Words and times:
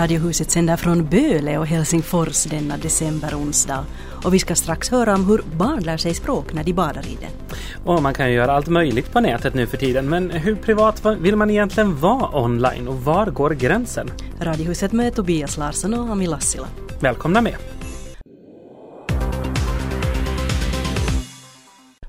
Radiohuset 0.00 0.50
sänder 0.50 0.76
från 0.76 1.04
Böle 1.04 1.58
och 1.58 1.66
Helsingfors 1.66 2.44
denna 2.44 2.76
decemberonsdag. 2.76 3.84
Och 4.24 4.34
vi 4.34 4.38
ska 4.38 4.54
strax 4.54 4.90
höra 4.90 5.14
om 5.14 5.26
hur 5.26 5.42
barn 5.56 5.82
lär 5.82 5.96
sig 5.96 6.14
språk 6.14 6.52
när 6.52 6.64
de 6.64 6.72
badar 6.72 7.06
i 7.06 7.18
det. 7.20 7.56
Och 7.84 8.02
man 8.02 8.14
kan 8.14 8.28
ju 8.28 8.34
göra 8.34 8.52
allt 8.52 8.68
möjligt 8.68 9.12
på 9.12 9.20
nätet 9.20 9.54
nu 9.54 9.66
för 9.66 9.76
tiden, 9.76 10.08
men 10.08 10.30
hur 10.30 10.56
privat 10.56 11.06
vill 11.20 11.36
man 11.36 11.50
egentligen 11.50 12.00
vara 12.00 12.42
online 12.44 12.88
och 12.88 13.04
var 13.04 13.26
går 13.26 13.50
gränsen? 13.50 14.10
Radiohuset 14.40 14.92
med 14.92 15.14
Tobias 15.14 15.56
Larsson 15.56 15.94
och 15.94 16.10
Ami 16.10 16.26
Lassila. 16.26 16.66
Välkomna 17.00 17.40
med! 17.40 17.56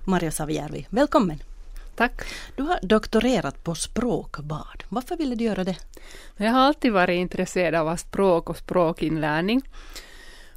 Maria 0.06 0.32
Savijärvi, 0.32 0.88
välkommen! 0.90 1.51
Tack. 1.96 2.22
Du 2.56 2.64
har 2.64 2.80
doktorerat 2.82 3.64
på 3.64 3.76
språkbad. 3.76 4.84
Varför 4.90 5.18
ville 5.18 5.36
du 5.36 5.44
göra 5.44 5.64
det? 5.64 5.78
Jag 6.38 6.52
har 6.52 6.60
alltid 6.60 6.92
varit 6.92 7.20
intresserad 7.20 7.88
av 7.88 7.96
språk 7.96 8.50
och 8.50 8.58
språkinlärning. 8.58 9.62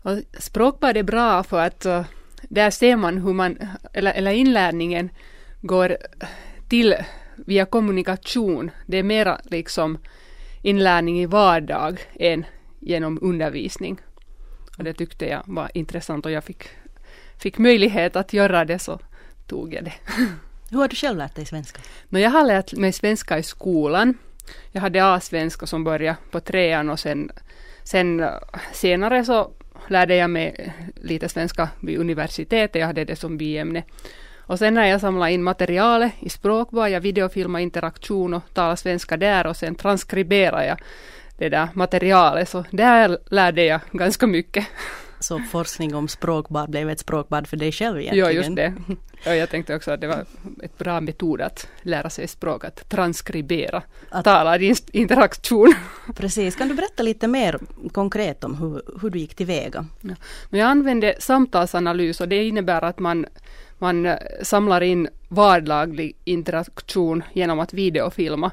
Och 0.02 0.18
språkbad 0.38 0.96
är 0.96 1.02
bra 1.02 1.42
för 1.42 1.60
att 1.60 1.86
uh, 1.86 2.04
där 2.42 2.70
ser 2.70 2.96
man 2.96 3.18
hur 3.18 3.32
man, 3.32 3.58
eller, 3.92 4.12
eller 4.12 4.30
inlärningen 4.30 5.10
går 5.60 5.96
till 6.68 6.94
via 7.36 7.66
kommunikation. 7.66 8.70
Det 8.86 8.98
är 8.98 9.02
mera 9.02 9.40
liksom 9.44 9.98
inlärning 10.62 11.20
i 11.20 11.26
vardag 11.26 12.00
än 12.14 12.46
genom 12.80 13.18
undervisning. 13.22 14.00
Och 14.78 14.84
det 14.84 14.94
tyckte 14.94 15.26
jag 15.26 15.42
var 15.46 15.70
intressant 15.74 16.26
och 16.26 16.32
jag 16.32 16.44
fick, 16.44 16.68
fick 17.38 17.58
möjlighet 17.58 18.16
att 18.16 18.32
göra 18.32 18.64
det 18.64 18.78
så 18.78 19.00
tog 19.46 19.74
jag 19.74 19.84
det. 19.84 19.94
Hur 20.74 20.80
har 20.80 20.88
du 20.88 20.96
själv 20.96 21.18
lärt 21.18 21.34
dig 21.34 21.46
svenska? 21.46 21.80
No, 22.08 22.18
jag 22.18 22.30
har 22.30 22.44
lärt 22.44 22.72
mig 22.72 22.92
svenska 22.92 23.38
i 23.38 23.42
skolan. 23.42 24.18
Jag 24.72 24.80
hade 24.80 25.14
A-svenska 25.14 25.66
som 25.66 25.84
började 25.84 26.16
på 26.30 26.40
trean 26.40 26.90
och 26.90 27.00
sen, 27.00 27.30
sen 27.84 28.20
eh, 28.20 28.30
senare 28.72 29.24
så 29.24 29.50
lärde 29.88 30.16
jag 30.16 30.30
mig 30.30 30.74
lite 30.96 31.28
svenska 31.28 31.68
vid 31.80 31.98
universitetet. 31.98 32.80
Jag 32.80 32.86
hade 32.86 33.04
det 33.04 33.16
som 33.16 33.36
biämne. 33.36 33.84
Och 34.38 34.58
sen 34.58 34.74
när 34.74 34.86
jag 34.86 35.00
samlade 35.00 35.32
in 35.32 35.42
materialet 35.42 36.12
i 36.20 36.28
språkbar, 36.28 36.88
jag 36.88 37.00
videofilmade 37.00 37.62
interaktion 37.62 38.34
och 38.34 38.42
talade 38.54 38.76
svenska 38.76 39.16
där 39.16 39.46
och 39.46 39.56
sen 39.56 39.74
transkriberade 39.74 40.66
jag 40.66 40.78
det 41.38 41.48
där 41.48 41.68
materialet. 41.72 42.48
Så 42.48 42.64
där 42.70 43.18
lärde 43.26 43.64
jag 43.64 43.80
ganska 43.92 44.26
mycket. 44.26 44.66
Så 45.24 45.38
forskning 45.38 45.94
om 45.94 46.08
språkbad 46.08 46.70
blev 46.70 46.90
ett 46.90 47.00
språkbad 47.00 47.46
för 47.46 47.56
dig 47.56 47.72
själv 47.72 48.00
egentligen? 48.00 48.26
Ja, 48.26 48.32
just 48.32 48.56
det. 48.56 48.74
Och 49.30 49.36
jag 49.36 49.50
tänkte 49.50 49.76
också 49.76 49.90
att 49.90 50.00
det 50.00 50.06
var 50.06 50.24
ett 50.62 50.78
bra 50.78 51.00
metod 51.00 51.40
att 51.40 51.68
lära 51.82 52.10
sig 52.10 52.28
språk, 52.28 52.64
att 52.64 52.88
transkribera 52.88 53.82
att, 54.10 54.24
talad 54.24 54.62
interaktion. 54.92 55.74
Precis, 56.16 56.56
kan 56.56 56.68
du 56.68 56.74
berätta 56.74 57.02
lite 57.02 57.28
mer 57.28 57.58
konkret 57.92 58.44
om 58.44 58.54
hur, 58.54 58.82
hur 59.02 59.10
du 59.10 59.18
gick 59.18 59.34
tillväga? 59.34 59.86
Ja. 60.00 60.14
Men 60.50 60.60
jag 60.60 60.68
använde 60.68 61.14
samtalsanalys 61.18 62.20
och 62.20 62.28
det 62.28 62.44
innebär 62.44 62.82
att 62.82 62.98
man, 62.98 63.26
man 63.78 64.16
samlar 64.42 64.80
in 64.80 65.08
vardaglig 65.28 66.16
interaktion 66.24 67.22
genom 67.32 67.60
att 67.60 67.72
videofilma. 67.72 68.50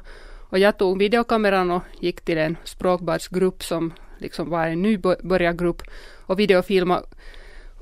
Och 0.50 0.58
jag 0.58 0.78
tog 0.78 0.98
videokameran 0.98 1.70
och 1.70 1.82
gick 2.00 2.20
till 2.20 2.38
en 2.38 2.56
språkbadsgrupp 2.64 3.62
som 3.62 3.92
liksom 4.22 4.50
var 4.50 4.66
en 4.66 4.82
nybörjargrupp 4.82 5.82
och 6.26 6.38
videofilma 6.38 7.02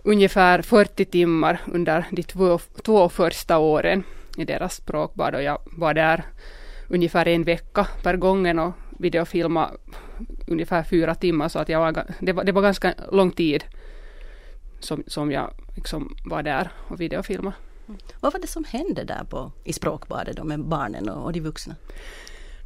ungefär 0.05 0.62
40 0.62 1.05
timmar 1.05 1.61
under 1.67 2.05
de 2.11 2.23
två, 2.23 2.59
två 2.83 3.09
första 3.09 3.59
åren 3.59 4.03
i 4.37 4.45
deras 4.45 4.75
språkbad 4.75 5.34
och 5.34 5.43
jag 5.43 5.59
var 5.65 5.95
där 5.95 6.25
ungefär 6.89 7.29
en 7.29 7.45
vecka 7.45 7.87
per 8.03 8.17
gången 8.17 8.59
och 8.59 8.73
videofilma 8.99 9.71
ungefär 10.47 10.83
fyra 10.83 11.15
timmar 11.15 11.49
så 11.49 11.59
att 11.59 11.69
jag 11.69 11.81
var, 11.81 12.06
det 12.21 12.33
var, 12.33 12.45
det 12.45 12.53
var 12.53 12.62
ganska 12.62 12.95
lång 13.12 13.31
tid 13.31 13.65
som, 14.81 15.05
som 15.06 15.33
jag 15.33 15.50
liksom 15.77 16.17
var 16.25 16.43
där 16.43 16.71
och 16.89 17.00
videofilmade. 17.00 17.56
Mm. 17.89 18.00
Vad 18.21 18.33
var 18.33 18.41
det 18.41 18.47
som 18.47 18.65
hände 18.65 19.05
där 19.05 19.25
på, 19.25 19.53
i 19.65 19.73
språkbadet 19.73 20.37
då 20.37 20.45
med 20.45 20.61
barnen 20.61 21.09
och, 21.09 21.25
och 21.25 21.33
de 21.33 21.41
vuxna? 21.41 21.77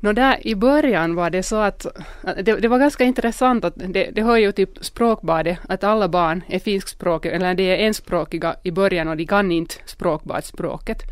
Nå 0.04 0.12
där 0.12 0.46
i 0.46 0.54
början 0.54 1.14
var 1.14 1.30
det 1.30 1.42
så 1.42 1.56
att, 1.56 1.86
det, 2.22 2.60
det 2.60 2.68
var 2.68 2.78
ganska 2.78 3.04
intressant 3.04 3.64
att 3.64 3.74
det, 3.76 4.10
det 4.10 4.22
hör 4.22 4.36
ju 4.36 4.52
till 4.52 4.66
språkbadet 4.80 5.58
att 5.68 5.84
alla 5.84 6.08
barn 6.08 6.42
är 6.48 6.58
finskspråkiga, 6.58 7.32
eller 7.32 7.54
de 7.54 7.72
är 7.72 7.76
enspråkiga 7.76 8.56
i 8.62 8.70
början 8.70 9.08
och 9.08 9.16
de 9.16 9.26
kan 9.26 9.52
inte 9.52 9.74
språkbadsspråket. 9.84 11.02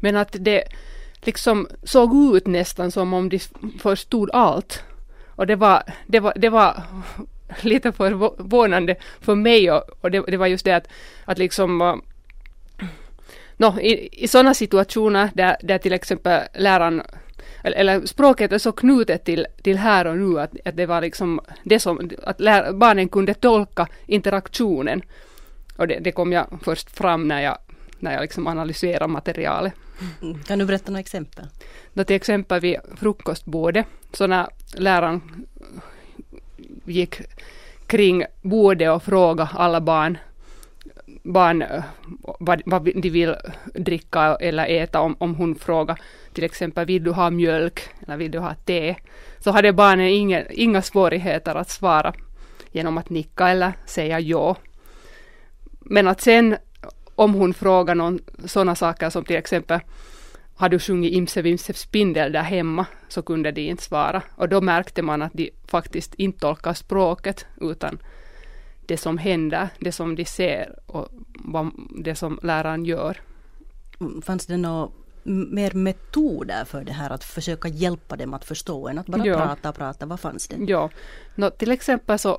Men 0.00 0.16
att 0.16 0.36
det 0.40 0.64
liksom 1.22 1.68
såg 1.82 2.36
ut 2.36 2.46
nästan 2.46 2.90
som 2.90 3.14
om 3.14 3.28
de 3.28 3.38
förstod 3.82 4.30
allt. 4.32 4.84
Och 5.26 5.46
det 5.46 5.56
var, 5.56 5.82
det 6.06 6.20
var, 6.20 6.32
det 6.36 6.48
var 6.48 6.82
lite 7.60 7.92
förvånande 7.92 8.96
för 9.20 9.34
mig 9.34 9.70
och, 9.70 9.82
och 10.00 10.10
det, 10.10 10.24
det, 10.28 10.36
var 10.36 10.46
just 10.46 10.64
det 10.64 10.76
att, 10.76 10.88
att 11.24 11.38
liksom 11.38 11.80
äh, 11.80 11.96
no, 13.56 13.80
i, 13.80 14.08
i 14.24 14.28
sådana 14.28 14.54
situationer 14.54 15.30
där, 15.34 15.56
där 15.62 15.78
till 15.78 15.92
exempel 15.92 16.42
läraren 16.54 17.02
eller, 17.64 17.76
eller 17.76 18.06
språket 18.06 18.52
är 18.52 18.58
så 18.58 18.72
knutet 18.72 19.24
till, 19.24 19.46
till 19.62 19.78
här 19.78 20.06
och 20.06 20.18
nu 20.18 20.40
att, 20.40 20.50
att 20.64 20.76
det 20.76 20.86
var 20.86 21.00
liksom 21.00 21.40
det 21.64 21.80
som, 21.80 22.10
att 22.22 22.40
lär, 22.40 22.72
barnen 22.72 23.08
kunde 23.08 23.34
tolka 23.34 23.88
interaktionen. 24.06 25.02
Och 25.76 25.88
det, 25.88 25.98
det 25.98 26.12
kom 26.12 26.32
jag 26.32 26.46
först 26.62 26.90
fram 26.90 27.28
när 27.28 27.42
jag, 27.42 27.58
när 27.98 28.12
jag 28.12 28.22
liksom 28.22 28.46
analyserade 28.46 29.06
materialet. 29.06 29.72
Mm. 30.22 30.42
Kan 30.42 30.58
du 30.58 30.64
berätta 30.64 30.90
några 30.90 31.00
exempel? 31.00 31.44
Då 31.92 32.04
till 32.04 32.16
exempel 32.16 32.60
vid 32.60 32.76
frukostbordet, 32.96 33.86
så 34.12 34.26
när 34.26 34.46
läraren 34.74 35.46
gick 36.84 37.20
kring 37.86 38.24
bordet 38.42 38.90
och 38.90 39.02
frågade 39.02 39.50
alla 39.52 39.80
barn 39.80 40.18
barn 41.22 41.62
eh, 41.62 41.84
vad, 42.38 42.62
vad 42.66 42.84
de 42.84 43.10
vill 43.10 43.36
dricka 43.74 44.36
eller 44.40 44.66
äta 44.66 45.00
om, 45.00 45.16
om 45.18 45.34
hon 45.34 45.54
frågar 45.54 46.00
till 46.32 46.44
exempel 46.44 46.86
vill 46.86 47.04
du 47.04 47.10
ha 47.10 47.30
mjölk 47.30 47.80
eller 48.02 48.16
vill 48.16 48.30
du 48.30 48.38
ha 48.38 48.54
te? 48.54 48.96
Så 49.38 49.50
hade 49.50 49.72
barnen 49.72 50.06
inga, 50.06 50.44
inga 50.44 50.82
svårigheter 50.82 51.54
att 51.54 51.70
svara 51.70 52.14
genom 52.72 52.98
att 52.98 53.10
nicka 53.10 53.48
eller 53.48 53.72
säga 53.86 54.20
ja. 54.20 54.56
Men 55.80 56.08
att 56.08 56.20
sen 56.20 56.56
om 57.14 57.34
hon 57.34 57.54
frågar 57.54 57.94
någon 57.94 58.20
sådana 58.44 58.74
saker 58.74 59.10
som 59.10 59.24
till 59.24 59.36
exempel 59.36 59.80
har 60.56 60.68
du 60.68 60.78
sjungit 60.78 61.12
Imse 61.12 61.42
Vimse 61.42 61.72
spindel 61.72 62.32
där 62.32 62.42
hemma? 62.42 62.86
Så 63.08 63.22
kunde 63.22 63.52
de 63.52 63.68
inte 63.68 63.82
svara. 63.82 64.22
Och 64.36 64.48
då 64.48 64.60
märkte 64.60 65.02
man 65.02 65.22
att 65.22 65.32
de 65.32 65.50
faktiskt 65.66 66.14
inte 66.14 66.38
tolkar 66.38 66.74
språket 66.74 67.46
utan 67.60 67.98
det 68.86 68.96
som 68.96 69.18
händer, 69.18 69.68
det 69.78 69.92
som 69.92 70.16
de 70.16 70.24
ser 70.24 70.78
och 70.86 71.08
vad, 71.34 71.70
det 72.04 72.14
som 72.14 72.38
läraren 72.42 72.84
gör. 72.84 73.20
Fanns 74.22 74.46
det 74.46 74.56
några 74.56 74.88
mer 75.26 75.72
metoder 75.72 76.64
för 76.64 76.84
det 76.84 76.92
här 76.92 77.10
att 77.10 77.24
försöka 77.24 77.68
hjälpa 77.68 78.16
dem 78.16 78.34
att 78.34 78.44
förstå 78.44 78.88
än 78.88 78.98
att 78.98 79.06
bara 79.06 79.26
ja. 79.26 79.36
prata 79.36 79.68
och 79.68 79.74
prata? 79.74 80.06
Vad 80.06 80.20
fanns 80.20 80.48
det? 80.48 80.56
Ja, 80.64 80.90
no, 81.34 81.50
till 81.50 81.70
exempel 81.70 82.18
så 82.18 82.38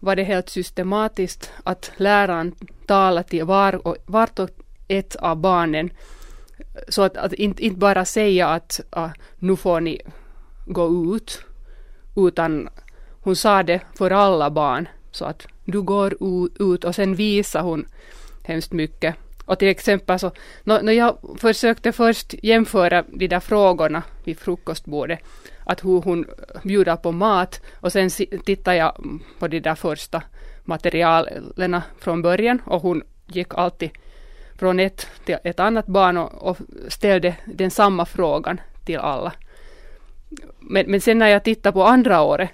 var 0.00 0.16
det 0.16 0.22
helt 0.24 0.48
systematiskt 0.48 1.52
att 1.64 1.92
läraren 1.96 2.54
talade 2.86 3.28
till 3.28 3.44
var 3.44 3.86
och, 3.86 3.96
vart 4.06 4.38
och 4.38 4.50
ett 4.88 5.16
av 5.16 5.36
barnen 5.36 5.90
så 6.88 7.02
att, 7.02 7.16
att 7.16 7.32
inte, 7.32 7.64
inte 7.64 7.78
bara 7.78 8.04
säga 8.04 8.48
att 8.48 8.80
ah, 8.90 9.10
nu 9.38 9.56
får 9.56 9.80
ni 9.80 10.00
gå 10.66 11.14
ut 11.14 11.42
utan 12.16 12.68
hon 13.20 13.36
sa 13.36 13.62
det 13.62 13.80
för 13.94 14.10
alla 14.10 14.50
barn 14.50 14.88
så 15.18 15.24
att 15.24 15.46
du 15.64 15.82
går 15.82 16.14
ut 16.58 16.84
och 16.84 16.94
sen 16.94 17.14
visar 17.14 17.62
hon 17.62 17.86
hemskt 18.44 18.72
mycket. 18.72 19.14
Och 19.44 19.58
till 19.58 19.68
exempel 19.68 20.18
så, 20.18 20.30
när 20.64 20.92
jag 20.92 21.18
försökte 21.38 21.92
först 21.92 22.34
jämföra 22.42 23.04
de 23.08 23.28
där 23.28 23.40
frågorna 23.40 24.02
vid 24.24 24.38
frukostbordet, 24.38 25.18
att 25.64 25.84
hur 25.84 26.02
hon 26.02 26.26
bjuder 26.62 26.96
på 26.96 27.12
mat 27.12 27.60
och 27.80 27.92
sen 27.92 28.10
tittade 28.44 28.76
jag 28.76 29.20
på 29.38 29.48
de 29.48 29.60
där 29.60 29.74
första 29.74 30.22
materialen 30.64 31.80
från 31.98 32.22
början 32.22 32.62
och 32.66 32.82
hon 32.82 33.02
gick 33.26 33.54
alltid 33.54 33.90
från 34.58 34.80
ett 34.80 35.06
till 35.24 35.36
ett 35.44 35.60
annat 35.60 35.86
barn 35.86 36.16
och, 36.16 36.48
och 36.48 36.56
ställde 36.88 37.34
den 37.44 37.70
samma 37.70 38.06
frågan 38.06 38.60
till 38.84 38.98
alla. 38.98 39.32
Men, 40.58 40.90
men 40.90 41.00
sen 41.00 41.18
när 41.18 41.28
jag 41.28 41.44
tittade 41.44 41.72
på 41.72 41.84
andra 41.84 42.22
året 42.22 42.50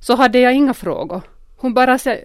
så 0.00 0.14
hade 0.14 0.38
jag 0.38 0.54
inga 0.54 0.74
frågor. 0.74 1.22
Hon 1.62 1.74
bara 1.74 1.98
sa, 1.98 2.16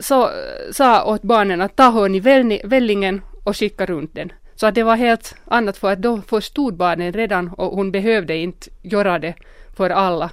så, 0.00 0.30
sa 0.72 1.04
åt 1.04 1.22
barnen 1.22 1.60
att 1.60 1.76
ta 1.76 1.90
hon 1.90 2.14
i 2.14 2.20
vällingen 2.64 3.22
och 3.44 3.56
skicka 3.56 3.86
runt 3.86 4.14
den. 4.14 4.32
Så 4.54 4.66
att 4.66 4.74
det 4.74 4.82
var 4.82 4.96
helt 4.96 5.34
annat 5.44 5.76
för 5.76 5.92
att 5.92 6.02
då 6.02 6.20
förstod 6.22 6.76
barnen 6.76 7.12
redan 7.12 7.48
och 7.48 7.76
hon 7.76 7.92
behövde 7.92 8.36
inte 8.36 8.70
göra 8.82 9.18
det 9.18 9.34
för 9.76 9.90
alla. 9.90 10.30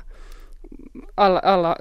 Alla, 1.16 1.40
alla 1.40 1.78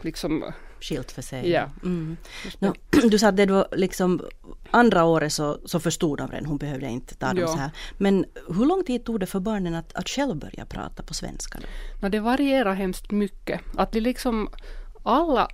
liksom 0.00 0.44
skilt 0.80 1.12
för 1.12 1.22
sig. 1.22 1.50
Ja. 1.50 1.70
Mm. 1.82 2.16
No, 2.58 2.72
du 3.10 3.18
sa 3.18 3.28
att 3.28 3.36
det 3.36 3.46
var 3.46 3.68
liksom 3.72 4.22
andra 4.70 5.04
året 5.04 5.32
så, 5.32 5.58
så 5.64 5.80
förstod 5.80 6.18
de 6.18 6.28
redan, 6.28 6.46
hon 6.46 6.58
behövde 6.58 6.86
inte 6.86 7.14
ta 7.14 7.26
dem 7.26 7.38
Ja. 7.38 7.46
så 7.46 7.58
här. 7.58 7.70
Men 7.98 8.24
hur 8.48 8.64
lång 8.66 8.84
tid 8.84 9.04
tog 9.04 9.20
det 9.20 9.26
för 9.26 9.40
barnen 9.40 9.74
att, 9.74 9.92
att 9.96 10.08
själv 10.08 10.36
börja 10.36 10.66
prata 10.66 11.02
på 11.02 11.14
svenska? 11.14 11.58
Då? 11.60 11.66
No, 12.02 12.08
det 12.10 12.20
varierar 12.20 12.74
hemskt 12.74 13.10
mycket. 13.10 13.60
Att 13.76 13.92
det 13.92 14.00
liksom 14.00 14.48
alla 15.06 15.48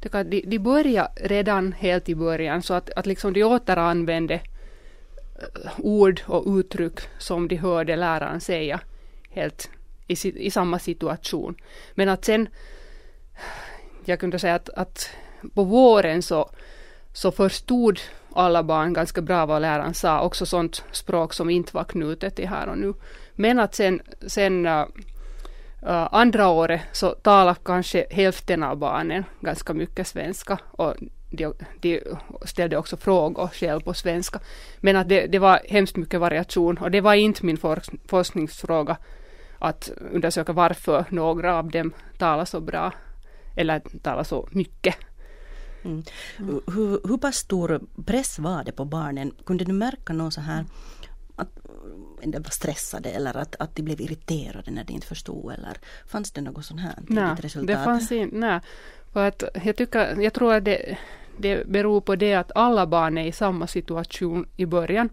tycker 0.00 0.18
att 0.18 0.30
de, 0.30 0.40
de 0.46 0.58
börjar 0.58 1.08
redan 1.16 1.72
helt 1.72 2.08
i 2.08 2.14
början 2.14 2.62
så 2.62 2.74
att, 2.74 2.90
att 2.90 3.06
liksom 3.06 3.32
de 3.32 3.44
återanvände 3.44 4.34
eh, 4.34 5.72
ord 5.78 6.20
och 6.26 6.58
uttryck 6.58 7.00
som 7.18 7.48
de 7.48 7.56
hörde 7.56 7.96
läraren 7.96 8.40
säga 8.40 8.80
helt 9.30 9.70
i, 10.06 10.46
i 10.46 10.50
samma 10.50 10.78
situation. 10.78 11.56
Men 11.94 12.08
att 12.08 12.24
sen, 12.24 12.48
jag 14.04 14.20
kunde 14.20 14.38
säga 14.38 14.54
att, 14.54 14.68
att 14.68 15.10
på 15.54 15.64
våren 15.64 16.22
så, 16.22 16.50
så 17.12 17.32
förstod 17.32 18.00
alla 18.32 18.62
barn 18.62 18.92
ganska 18.92 19.20
bra 19.20 19.46
vad 19.46 19.62
läraren 19.62 19.94
sa, 19.94 20.20
också 20.20 20.46
sånt 20.46 20.84
språk 20.92 21.34
som 21.34 21.50
inte 21.50 21.74
var 21.74 21.84
knutet 21.84 22.36
till 22.36 22.48
här 22.48 22.68
och 22.68 22.78
nu. 22.78 22.94
Men 23.32 23.58
att 23.58 23.74
sen, 23.74 24.00
sen 24.26 24.66
eh, 24.66 24.86
Uh, 25.86 26.08
andra 26.12 26.48
året 26.48 26.80
så 26.92 27.10
talar 27.10 27.54
kanske 27.64 28.06
hälften 28.10 28.62
av 28.62 28.76
barnen 28.76 29.24
ganska 29.40 29.74
mycket 29.74 30.06
svenska 30.06 30.58
och 30.70 30.94
de, 31.30 31.54
de 31.80 32.00
ställde 32.44 32.76
också 32.76 32.96
frågor 32.96 33.48
själv 33.48 33.80
på 33.80 33.94
svenska. 33.94 34.40
Men 34.80 34.96
att 34.96 35.08
det, 35.08 35.26
det 35.26 35.38
var 35.38 35.60
hemskt 35.68 35.96
mycket 35.96 36.20
variation 36.20 36.78
och 36.78 36.90
det 36.90 37.00
var 37.00 37.14
inte 37.14 37.46
min 37.46 37.58
forskningsfråga 38.08 38.96
att 39.58 39.90
undersöka 40.12 40.52
varför 40.52 41.04
några 41.10 41.58
av 41.58 41.70
dem 41.70 41.92
talar 42.18 42.44
så 42.44 42.60
bra 42.60 42.92
eller 43.56 43.80
talar 44.02 44.24
så 44.24 44.48
mycket. 44.50 44.96
Mm. 45.84 46.02
Hur, 46.66 47.08
hur 47.08 47.18
pass 47.18 47.36
stor 47.36 47.80
press 48.06 48.38
var 48.38 48.64
det 48.64 48.72
på 48.72 48.84
barnen? 48.84 49.32
Kunde 49.46 49.64
du 49.64 49.72
märka 49.72 50.12
något 50.12 50.34
så 50.34 50.40
här 50.40 50.64
att 51.36 51.48
en 52.22 52.30
del 52.30 52.42
var 52.42 52.50
stressade 52.50 53.10
eller 53.10 53.36
att, 53.36 53.56
att 53.58 53.76
de 53.76 53.82
blev 53.82 54.00
irriterade 54.00 54.70
när 54.70 54.84
de 54.84 54.92
inte 54.92 55.06
förstod 55.06 55.52
eller 55.52 55.76
fanns 56.06 56.32
det 56.32 56.40
något 56.40 56.64
sånt 56.64 56.80
här 56.80 56.94
Nej, 57.08 57.34
resultat? 57.40 57.66
det 57.66 57.84
fanns 57.84 58.12
inte. 58.12 58.36
Nej. 58.36 58.60
För 59.12 59.28
att 59.28 59.42
jag, 59.64 59.76
tycker, 59.76 60.20
jag 60.20 60.32
tror 60.32 60.54
att 60.54 60.64
det, 60.64 60.98
det 61.38 61.66
beror 61.66 62.00
på 62.00 62.16
det 62.16 62.34
att 62.34 62.52
alla 62.54 62.86
barn 62.86 63.18
är 63.18 63.26
i 63.26 63.32
samma 63.32 63.66
situation 63.66 64.46
i 64.56 64.66
början. 64.66 65.08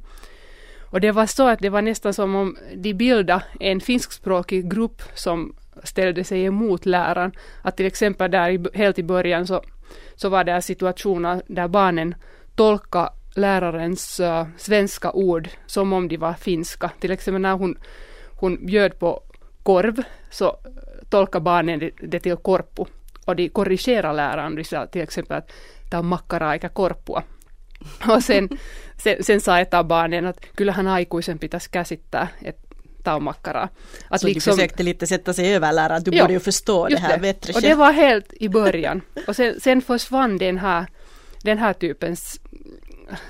Och 0.91 1.01
det 1.01 1.11
var 1.11 1.25
så 1.25 1.47
att 1.47 1.59
det 1.59 1.69
var 1.69 1.81
nästan 1.81 2.13
som 2.13 2.35
om 2.35 2.57
de 2.75 2.93
bildade 2.93 3.43
en 3.59 3.81
finskspråkig 3.81 4.71
grupp 4.71 5.01
som 5.15 5.55
ställde 5.83 6.23
sig 6.23 6.43
emot 6.45 6.85
läraren. 6.85 7.31
Att 7.61 7.77
till 7.77 7.85
exempel 7.85 8.31
där 8.31 8.49
i, 8.49 8.65
helt 8.73 8.99
i 8.99 9.03
början 9.03 9.47
så, 9.47 9.63
så 10.15 10.29
var 10.29 10.43
det 10.43 10.61
situationer 10.61 11.41
där 11.47 11.67
barnen 11.67 12.15
tolkade 12.55 13.11
lärarens 13.35 14.19
uh, 14.19 14.47
svenska 14.57 15.11
ord 15.11 15.49
som 15.65 15.93
om 15.93 16.07
de 16.07 16.17
var 16.17 16.33
finska. 16.33 16.91
Till 16.99 17.11
exempel 17.11 17.41
när 17.41 17.53
hon, 17.53 17.77
hon 18.39 18.65
bjöd 18.65 18.99
på 18.99 19.23
korv 19.63 20.03
så 20.31 20.57
tolkar 21.09 21.39
barnen 21.39 21.79
det, 21.79 21.91
det 22.01 22.19
till 22.19 22.35
korppu. 22.35 22.85
Och 23.25 23.35
de 23.35 23.49
korrigerar 23.49 24.13
läraren, 24.13 24.55
de 24.55 24.63
sa 24.63 24.87
till 24.87 25.01
exempel 25.01 25.37
att 25.37 25.51
tämä 25.89 25.99
on 25.99 26.05
makkaraa 26.05 26.53
eikä 26.53 26.69
korppua. 26.69 27.23
Och 28.09 28.23
sen, 28.23 28.49
sen, 28.97 29.23
sen 29.23 29.41
sa 29.41 29.59
ett 29.59 29.73
av 29.73 29.85
barnen 29.85 30.25
att 30.25 30.37
kyllähän 30.57 30.87
aikuisen 30.87 31.39
pitäisi 31.39 31.69
käsittää, 31.71 32.27
että 32.43 32.61
tämä 33.03 33.15
on 33.15 33.23
makkaraa. 33.23 33.69
Att 34.09 34.21
så 34.21 34.27
liksom, 34.27 34.51
de 34.51 34.55
försökte 34.55 34.83
lite 34.83 35.07
sätta 35.07 35.33
sig 35.33 35.55
över 35.55 35.73
läraren, 35.73 36.03
du 36.05 36.11
Ja, 36.11 36.23
borde 36.23 36.33
ju 36.33 36.39
förstå 36.39 36.87
det 36.87 36.99
här 36.99 37.19
bättre 37.19 37.53
Och 37.53 37.61
det 37.61 37.75
var 37.75 37.91
helt 37.91 38.33
i 38.33 38.49
början. 38.49 39.01
Och 39.27 39.35
sen, 39.35 39.59
sen 39.59 39.81
försvann 39.81 40.37
den 40.37 40.57
här, 40.57 40.87
den 41.43 41.57
här 41.57 41.73
typens 41.73 42.39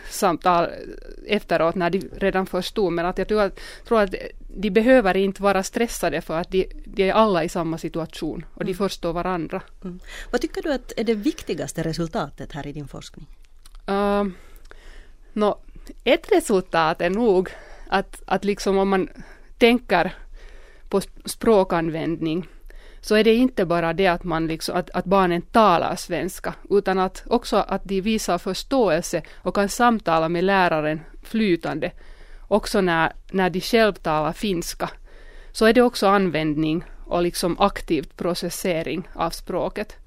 samtal 0.10 0.70
efteråt 1.28 1.76
när 1.76 1.90
de 1.90 2.00
redan 2.00 2.46
förstod. 2.46 2.94
Men 2.94 3.06
att 3.06 3.18
jag 3.18 3.28
tror 3.28 3.42
att, 3.42 3.60
tror 3.88 4.02
att 4.02 4.16
de 4.48 4.70
behöver 4.70 5.18
inte 5.18 5.42
vara 5.42 5.64
stressade 5.64 6.22
för 6.22 6.40
att 6.40 6.52
de, 6.52 6.68
de 6.86 7.10
är 7.10 7.14
alla 7.14 7.44
i 7.44 7.50
samma 7.50 7.78
situation 7.78 8.46
och 8.54 8.66
de 8.66 8.74
förstår 8.74 9.14
varandra. 9.14 9.62
Mm. 9.84 10.00
Vad 10.32 10.42
tycker 10.42 10.62
du 10.62 10.74
att 10.74 10.94
är 10.98 11.04
det 11.04 11.14
viktigaste 11.14 11.84
resultatet 11.84 12.52
här 12.52 12.68
i 12.68 12.72
din 12.72 12.88
forskning? 12.88 13.28
Uh, 13.90 14.24
no, 15.34 15.60
ett 16.04 16.32
resultat 16.32 17.02
är 17.02 17.10
nog 17.10 17.50
att, 17.88 18.22
att 18.26 18.44
liksom 18.44 18.78
om 18.78 18.90
man 18.90 19.10
tänker 19.58 20.16
på 20.90 21.02
språkanvändning 21.26 22.48
så 23.04 23.16
är 23.16 23.24
det 23.24 23.36
inte 23.36 23.66
bara 23.66 23.94
det 23.94 24.08
att, 24.08 24.24
man 24.24 24.48
liksom, 24.48 24.76
att, 24.76 24.90
att 24.90 25.06
barnen 25.06 25.42
talar 25.42 25.96
svenska 25.96 26.54
utan 26.70 27.00
att 27.00 27.24
också 27.28 27.58
att 27.58 27.84
de 27.84 28.02
visar 28.02 28.38
förståelse 28.38 29.22
och 29.36 29.56
kan 29.56 29.70
samtala 29.70 30.30
med 30.30 30.44
läraren 30.44 31.02
flytande 31.24 31.92
också 32.48 32.82
när, 32.82 33.14
när 33.32 33.50
de 33.50 33.62
själv 33.62 33.94
talar 33.94 34.34
finska 34.34 34.90
så 35.52 35.66
är 35.66 35.74
det 35.74 35.82
också 35.82 36.08
användning 36.08 36.84
och 37.06 37.24
liksom 37.24 37.60
aktivt 37.60 38.18
processering 38.18 39.08
av 39.14 39.30
språket. 39.30 39.98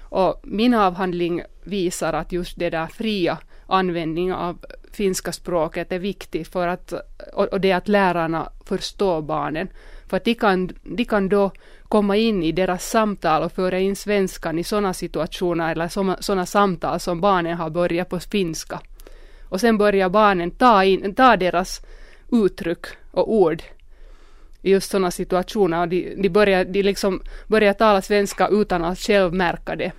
Och 0.00 0.40
min 0.42 0.74
avhandling 0.74 1.42
visar 1.62 2.12
att 2.12 2.32
just 2.32 2.58
det 2.58 2.70
där 2.70 2.86
fria 2.86 3.38
användningen 3.66 4.34
av 4.34 4.58
finska 4.92 5.32
språket 5.32 5.92
är 5.92 5.98
viktigt 5.98 6.48
för 6.48 6.68
att, 6.68 6.92
och 7.34 7.60
det 7.60 7.72
att 7.72 7.88
lärarna 7.88 8.52
förstår 8.64 9.22
barnen. 9.22 9.68
För 10.12 10.16
att 10.16 10.24
de 10.24 10.34
kan, 10.34 10.70
de 10.82 11.04
kan 11.04 11.28
då 11.28 11.52
komma 11.88 12.16
in 12.16 12.42
i 12.42 12.52
deras 12.52 12.90
samtal 12.90 13.42
och 13.42 13.52
föra 13.52 13.78
in 13.78 13.96
svenskan 13.96 14.58
i 14.58 14.64
sådana 14.64 14.94
situationer 14.94 15.72
eller 15.72 15.88
sådana 16.22 16.46
samtal 16.46 17.00
som 17.00 17.20
barnen 17.20 17.56
har 17.56 17.70
börjat 17.70 18.08
på 18.08 18.20
finska. 18.20 18.80
Och 19.48 19.60
sen 19.60 19.78
börjar 19.78 20.08
barnen 20.08 20.50
ta, 20.50 20.84
in, 20.84 21.14
ta 21.14 21.36
deras 21.36 21.80
uttryck 22.32 22.86
och 23.10 23.32
ord 23.32 23.62
i 24.62 24.70
just 24.70 24.90
sådana 24.90 25.10
situationer 25.10 25.86
de, 25.86 26.14
de, 26.22 26.28
börjar, 26.28 26.64
de 26.64 26.82
liksom 26.82 27.22
börjar 27.46 27.72
tala 27.72 28.02
svenska 28.02 28.48
utan 28.48 28.84
att 28.84 28.98
själv 28.98 29.34
märka 29.34 29.76
det. 29.76 29.92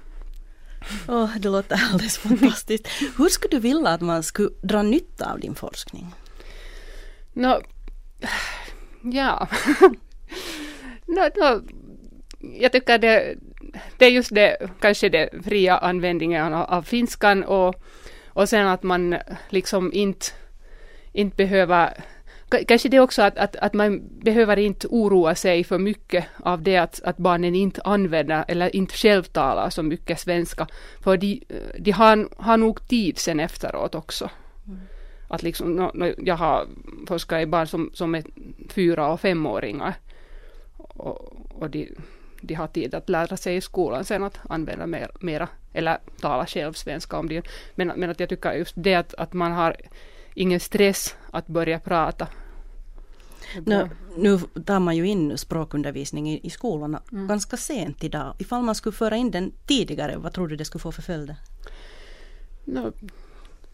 Oh, 1.07 1.37
det 1.37 1.49
låter 1.49 1.81
alldeles 1.91 2.17
fantastiskt. 2.17 2.87
Hur 3.17 3.29
skulle 3.29 3.57
du 3.57 3.59
vilja 3.59 3.89
att 3.89 4.01
man 4.01 4.23
skulle 4.23 4.49
dra 4.61 4.81
nytta 4.81 5.31
av 5.31 5.39
din 5.39 5.55
forskning? 5.55 6.15
No, 7.33 7.61
ja. 9.03 9.47
no, 11.05 11.21
no, 11.35 11.61
jag 12.39 12.71
tycker 12.71 12.97
det, 12.97 13.35
det 13.97 14.05
är 14.05 14.09
just 14.09 14.35
det, 14.35 14.57
kanske 14.79 15.09
det 15.09 15.29
fria 15.43 15.77
användningen 15.77 16.53
av, 16.53 16.69
av 16.69 16.81
finskan 16.81 17.43
och, 17.43 17.75
och 18.27 18.49
sen 18.49 18.67
att 18.67 18.83
man 18.83 19.15
liksom 19.49 19.93
inte, 19.93 20.25
inte 21.13 21.35
behöver 21.35 21.93
Kanske 22.67 22.89
det 22.89 22.99
också 22.99 23.21
att, 23.21 23.37
att, 23.37 23.55
att 23.55 23.73
man 23.73 24.01
behöver 24.19 24.59
inte 24.59 24.87
oroa 24.87 25.35
sig 25.35 25.63
för 25.63 25.79
mycket 25.79 26.25
av 26.43 26.61
det 26.61 26.77
att, 26.77 27.01
att 27.03 27.17
barnen 27.17 27.55
inte 27.55 27.81
använder 27.81 28.45
eller 28.47 28.75
inte 28.75 28.95
själv 28.97 29.23
talar 29.23 29.69
så 29.69 29.83
mycket 29.83 30.19
svenska. 30.19 30.67
För 31.03 31.17
de, 31.17 31.43
de 31.79 31.91
har, 31.91 32.29
har 32.37 32.57
nog 32.57 32.87
tid 32.87 33.17
sen 33.17 33.39
efteråt 33.39 33.95
också. 33.95 34.29
Att 35.33 35.43
liksom, 35.43 35.75
no, 35.75 36.13
jag 36.17 36.35
har 36.35 36.67
forskat 37.07 37.41
i 37.41 37.45
barn 37.45 37.67
som, 37.67 37.89
som 37.93 38.15
är 38.15 38.23
fyra 38.69 39.11
och 39.11 39.21
femåringar. 39.21 39.93
Och, 40.77 41.33
och 41.61 41.69
de, 41.69 41.89
de 42.41 42.53
har 42.53 42.67
tid 42.67 42.95
att 42.95 43.09
lära 43.09 43.37
sig 43.37 43.55
i 43.55 43.61
skolan 43.61 44.05
sen 44.05 44.23
att 44.23 44.39
använda 44.49 44.87
mer, 44.87 45.11
mera, 45.19 45.49
eller 45.73 45.97
tala 46.21 46.45
själv 46.45 46.73
svenska 46.73 47.17
om 47.17 47.29
det. 47.29 47.45
Men, 47.75 47.87
men 47.87 48.09
att 48.09 48.19
jag 48.19 48.29
tycker 48.29 48.53
just 48.53 48.73
det 48.75 48.95
att, 48.95 49.13
att 49.13 49.33
man 49.33 49.51
har 49.51 49.75
ingen 50.33 50.59
stress 50.59 51.15
att 51.31 51.47
börja 51.47 51.79
prata. 51.79 52.27
Nu, 53.65 53.89
nu 54.17 54.39
tar 54.65 54.79
man 54.79 54.97
ju 54.97 55.07
in 55.07 55.37
språkundervisning 55.37 56.29
i, 56.29 56.39
i 56.43 56.49
skolorna 56.49 57.01
mm. 57.11 57.27
ganska 57.27 57.57
sent 57.57 58.03
idag. 58.03 58.35
Ifall 58.39 58.63
man 58.63 58.75
skulle 58.75 58.93
föra 58.93 59.15
in 59.15 59.31
den 59.31 59.51
tidigare, 59.65 60.17
vad 60.17 60.33
tror 60.33 60.47
du 60.47 60.55
det 60.55 60.65
skulle 60.65 60.81
få 60.81 60.91
för 60.91 61.01
följder? 61.01 61.35
No, 62.65 62.93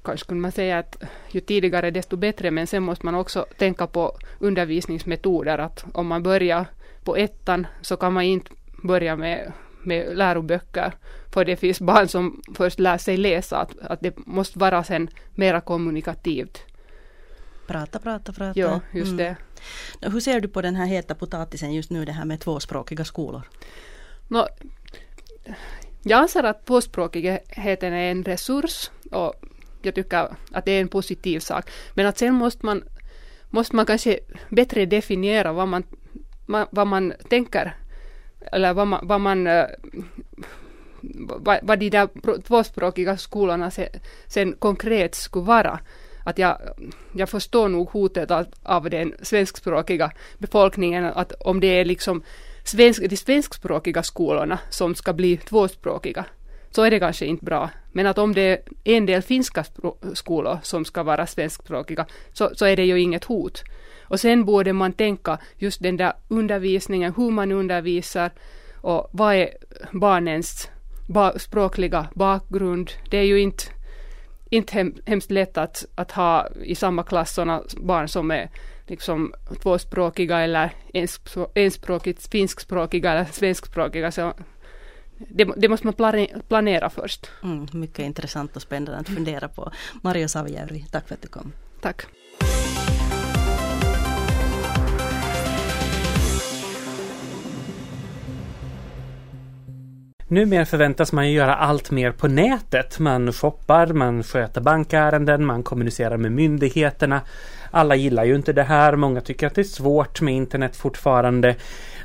kanske 0.09 0.27
kunde 0.27 0.41
man 0.41 0.51
säga 0.51 0.79
att 0.79 1.03
ju 1.31 1.39
tidigare 1.39 1.91
desto 1.91 2.17
bättre, 2.17 2.51
men 2.51 2.67
sen 2.67 2.83
måste 2.83 3.05
man 3.05 3.15
också 3.15 3.45
tänka 3.57 3.87
på 3.87 4.17
undervisningsmetoder. 4.39 5.57
Att 5.57 5.85
om 5.93 6.07
man 6.07 6.23
börjar 6.23 6.65
på 7.03 7.15
ettan 7.15 7.67
så 7.81 7.97
kan 7.97 8.13
man 8.13 8.23
inte 8.23 8.51
börja 8.83 9.15
med, 9.15 9.51
med 9.83 10.17
läroböcker, 10.17 10.93
för 11.33 11.45
det 11.45 11.55
finns 11.55 11.81
barn 11.81 12.07
som 12.07 12.41
först 12.55 12.79
lär 12.79 12.97
sig 12.97 13.17
läsa, 13.17 13.57
att, 13.57 13.79
att 13.79 14.01
det 14.01 14.17
måste 14.17 14.59
vara 14.59 14.83
sen 14.83 15.09
mera 15.35 15.61
kommunikativt. 15.61 16.59
Prata, 17.67 17.99
prata, 17.99 18.33
prata. 18.33 18.59
Ja, 18.59 18.79
just 18.91 19.17
det. 19.17 19.35
Mm. 20.01 20.13
Hur 20.13 20.19
ser 20.19 20.41
du 20.41 20.47
på 20.47 20.61
den 20.61 20.75
här 20.75 20.85
heta 20.85 21.15
potatisen 21.15 21.73
just 21.73 21.89
nu, 21.89 22.05
det 22.05 22.11
här 22.11 22.25
med 22.25 22.39
tvåspråkiga 22.39 23.05
skolor? 23.05 23.41
No, 24.27 24.45
jag 26.03 26.19
anser 26.19 26.43
att 26.43 26.65
tvåspråkigheten 26.65 27.93
är 27.93 28.11
en 28.11 28.23
resurs 28.23 28.91
och 29.11 29.33
jag 29.81 29.95
tycker 29.95 30.27
att 30.51 30.65
det 30.65 30.71
är 30.71 30.81
en 30.81 30.87
positiv 30.87 31.39
sak. 31.39 31.69
Men 31.93 32.05
att 32.05 32.17
sen 32.17 32.33
måste 32.33 32.65
man, 32.65 32.83
måste 33.49 33.75
man 33.75 33.85
kanske 33.85 34.19
bättre 34.49 34.85
definiera 34.85 35.53
vad 35.53 35.67
man, 35.67 35.83
vad 36.71 36.87
man 36.87 37.13
tänker 37.29 37.75
eller 38.51 38.73
vad 38.73 38.87
man, 38.87 39.07
vad 39.07 39.21
man 39.21 39.47
eh, 39.47 39.65
vad, 41.01 41.59
vad 41.63 41.79
de 41.79 41.89
där 41.89 42.09
tvåspråkiga 42.41 43.17
skolorna 43.17 43.71
sen, 43.71 43.87
sen 44.27 44.53
konkret 44.53 45.15
skulle 45.15 45.45
vara. 45.45 45.79
Att 46.25 46.37
jag, 46.37 46.57
jag 47.13 47.29
förstår 47.29 47.69
nog 47.69 47.89
hotet 47.89 48.31
av, 48.31 48.45
av 48.63 48.89
den 48.89 49.13
svenskspråkiga 49.21 50.11
befolkningen, 50.37 51.05
att 51.05 51.31
om 51.31 51.59
det 51.59 51.67
är 51.67 51.85
liksom 51.85 52.23
svensk, 52.63 53.09
de 53.09 53.17
svenskspråkiga 53.17 54.03
skolorna 54.03 54.59
som 54.69 54.95
ska 54.95 55.13
bli 55.13 55.37
tvåspråkiga, 55.37 56.25
så 56.71 56.83
är 56.83 56.91
det 56.91 56.99
kanske 56.99 57.25
inte 57.25 57.45
bra. 57.45 57.69
Men 57.91 58.07
att 58.07 58.17
om 58.17 58.33
det 58.33 58.41
är 58.83 58.95
en 58.95 59.05
del 59.05 59.21
finska 59.21 59.65
skolor 60.13 60.59
som 60.63 60.85
ska 60.85 61.03
vara 61.03 61.27
svenskspråkiga, 61.27 62.05
så, 62.33 62.49
så 62.55 62.65
är 62.65 62.75
det 62.75 62.85
ju 62.85 63.01
inget 63.01 63.23
hot. 63.23 63.63
Och 64.03 64.19
sen 64.19 64.45
borde 64.45 64.73
man 64.73 64.93
tänka 64.93 65.37
just 65.57 65.83
den 65.83 65.97
där 65.97 66.13
undervisningen, 66.27 67.13
hur 67.17 67.31
man 67.31 67.51
undervisar 67.51 68.31
och 68.81 69.09
vad 69.11 69.35
är 69.35 69.49
barnens 69.91 70.69
ba 71.07 71.39
språkliga 71.39 72.07
bakgrund. 72.15 72.91
Det 73.09 73.17
är 73.17 73.23
ju 73.23 73.39
inte, 73.39 73.63
inte 74.49 74.73
hem, 74.73 74.95
hemskt 75.05 75.31
lätt 75.31 75.57
att, 75.57 75.85
att 75.95 76.11
ha 76.11 76.47
i 76.63 76.75
samma 76.75 77.03
klass 77.03 77.33
sådana 77.33 77.63
barn 77.77 78.07
som 78.07 78.31
är 78.31 78.49
liksom 78.87 79.33
tvåspråkiga 79.61 80.39
eller 80.39 80.71
enspråkigt 81.55 82.27
finskspråkiga 82.27 83.11
eller 83.11 83.25
svenskspråkiga. 83.25 84.11
Så 84.11 84.33
det, 85.27 85.47
det, 85.57 85.69
måste 85.69 85.87
man 85.87 86.17
planera 86.47 86.89
först. 86.89 87.29
Mm, 87.43 87.67
mycket 87.71 87.99
intressant 87.99 88.55
och 88.55 88.61
spännande 88.61 88.99
att 88.99 89.09
fundera 89.09 89.47
på. 89.47 89.71
Mario 90.01 90.27
Savijärvi, 90.27 90.85
tack 90.91 91.07
för 91.07 91.15
att 91.15 91.21
du 91.21 91.27
kom. 91.27 91.51
Tack. 91.81 92.05
Numera 100.31 100.65
förväntas 100.65 101.11
man 101.11 101.27
ju 101.29 101.33
göra 101.33 101.55
allt 101.55 101.91
mer 101.91 102.11
på 102.11 102.27
nätet. 102.27 102.99
Man 102.99 103.33
shoppar, 103.33 103.87
man 103.87 104.23
sköter 104.23 104.61
bankärenden, 104.61 105.45
man 105.45 105.63
kommunicerar 105.63 106.17
med 106.17 106.31
myndigheterna. 106.31 107.21
Alla 107.71 107.95
gillar 107.95 108.23
ju 108.23 108.35
inte 108.35 108.53
det 108.53 108.63
här. 108.63 108.95
Många 108.95 109.21
tycker 109.21 109.47
att 109.47 109.55
det 109.55 109.61
är 109.61 109.63
svårt 109.63 110.21
med 110.21 110.33
internet 110.33 110.75
fortfarande. 110.75 111.55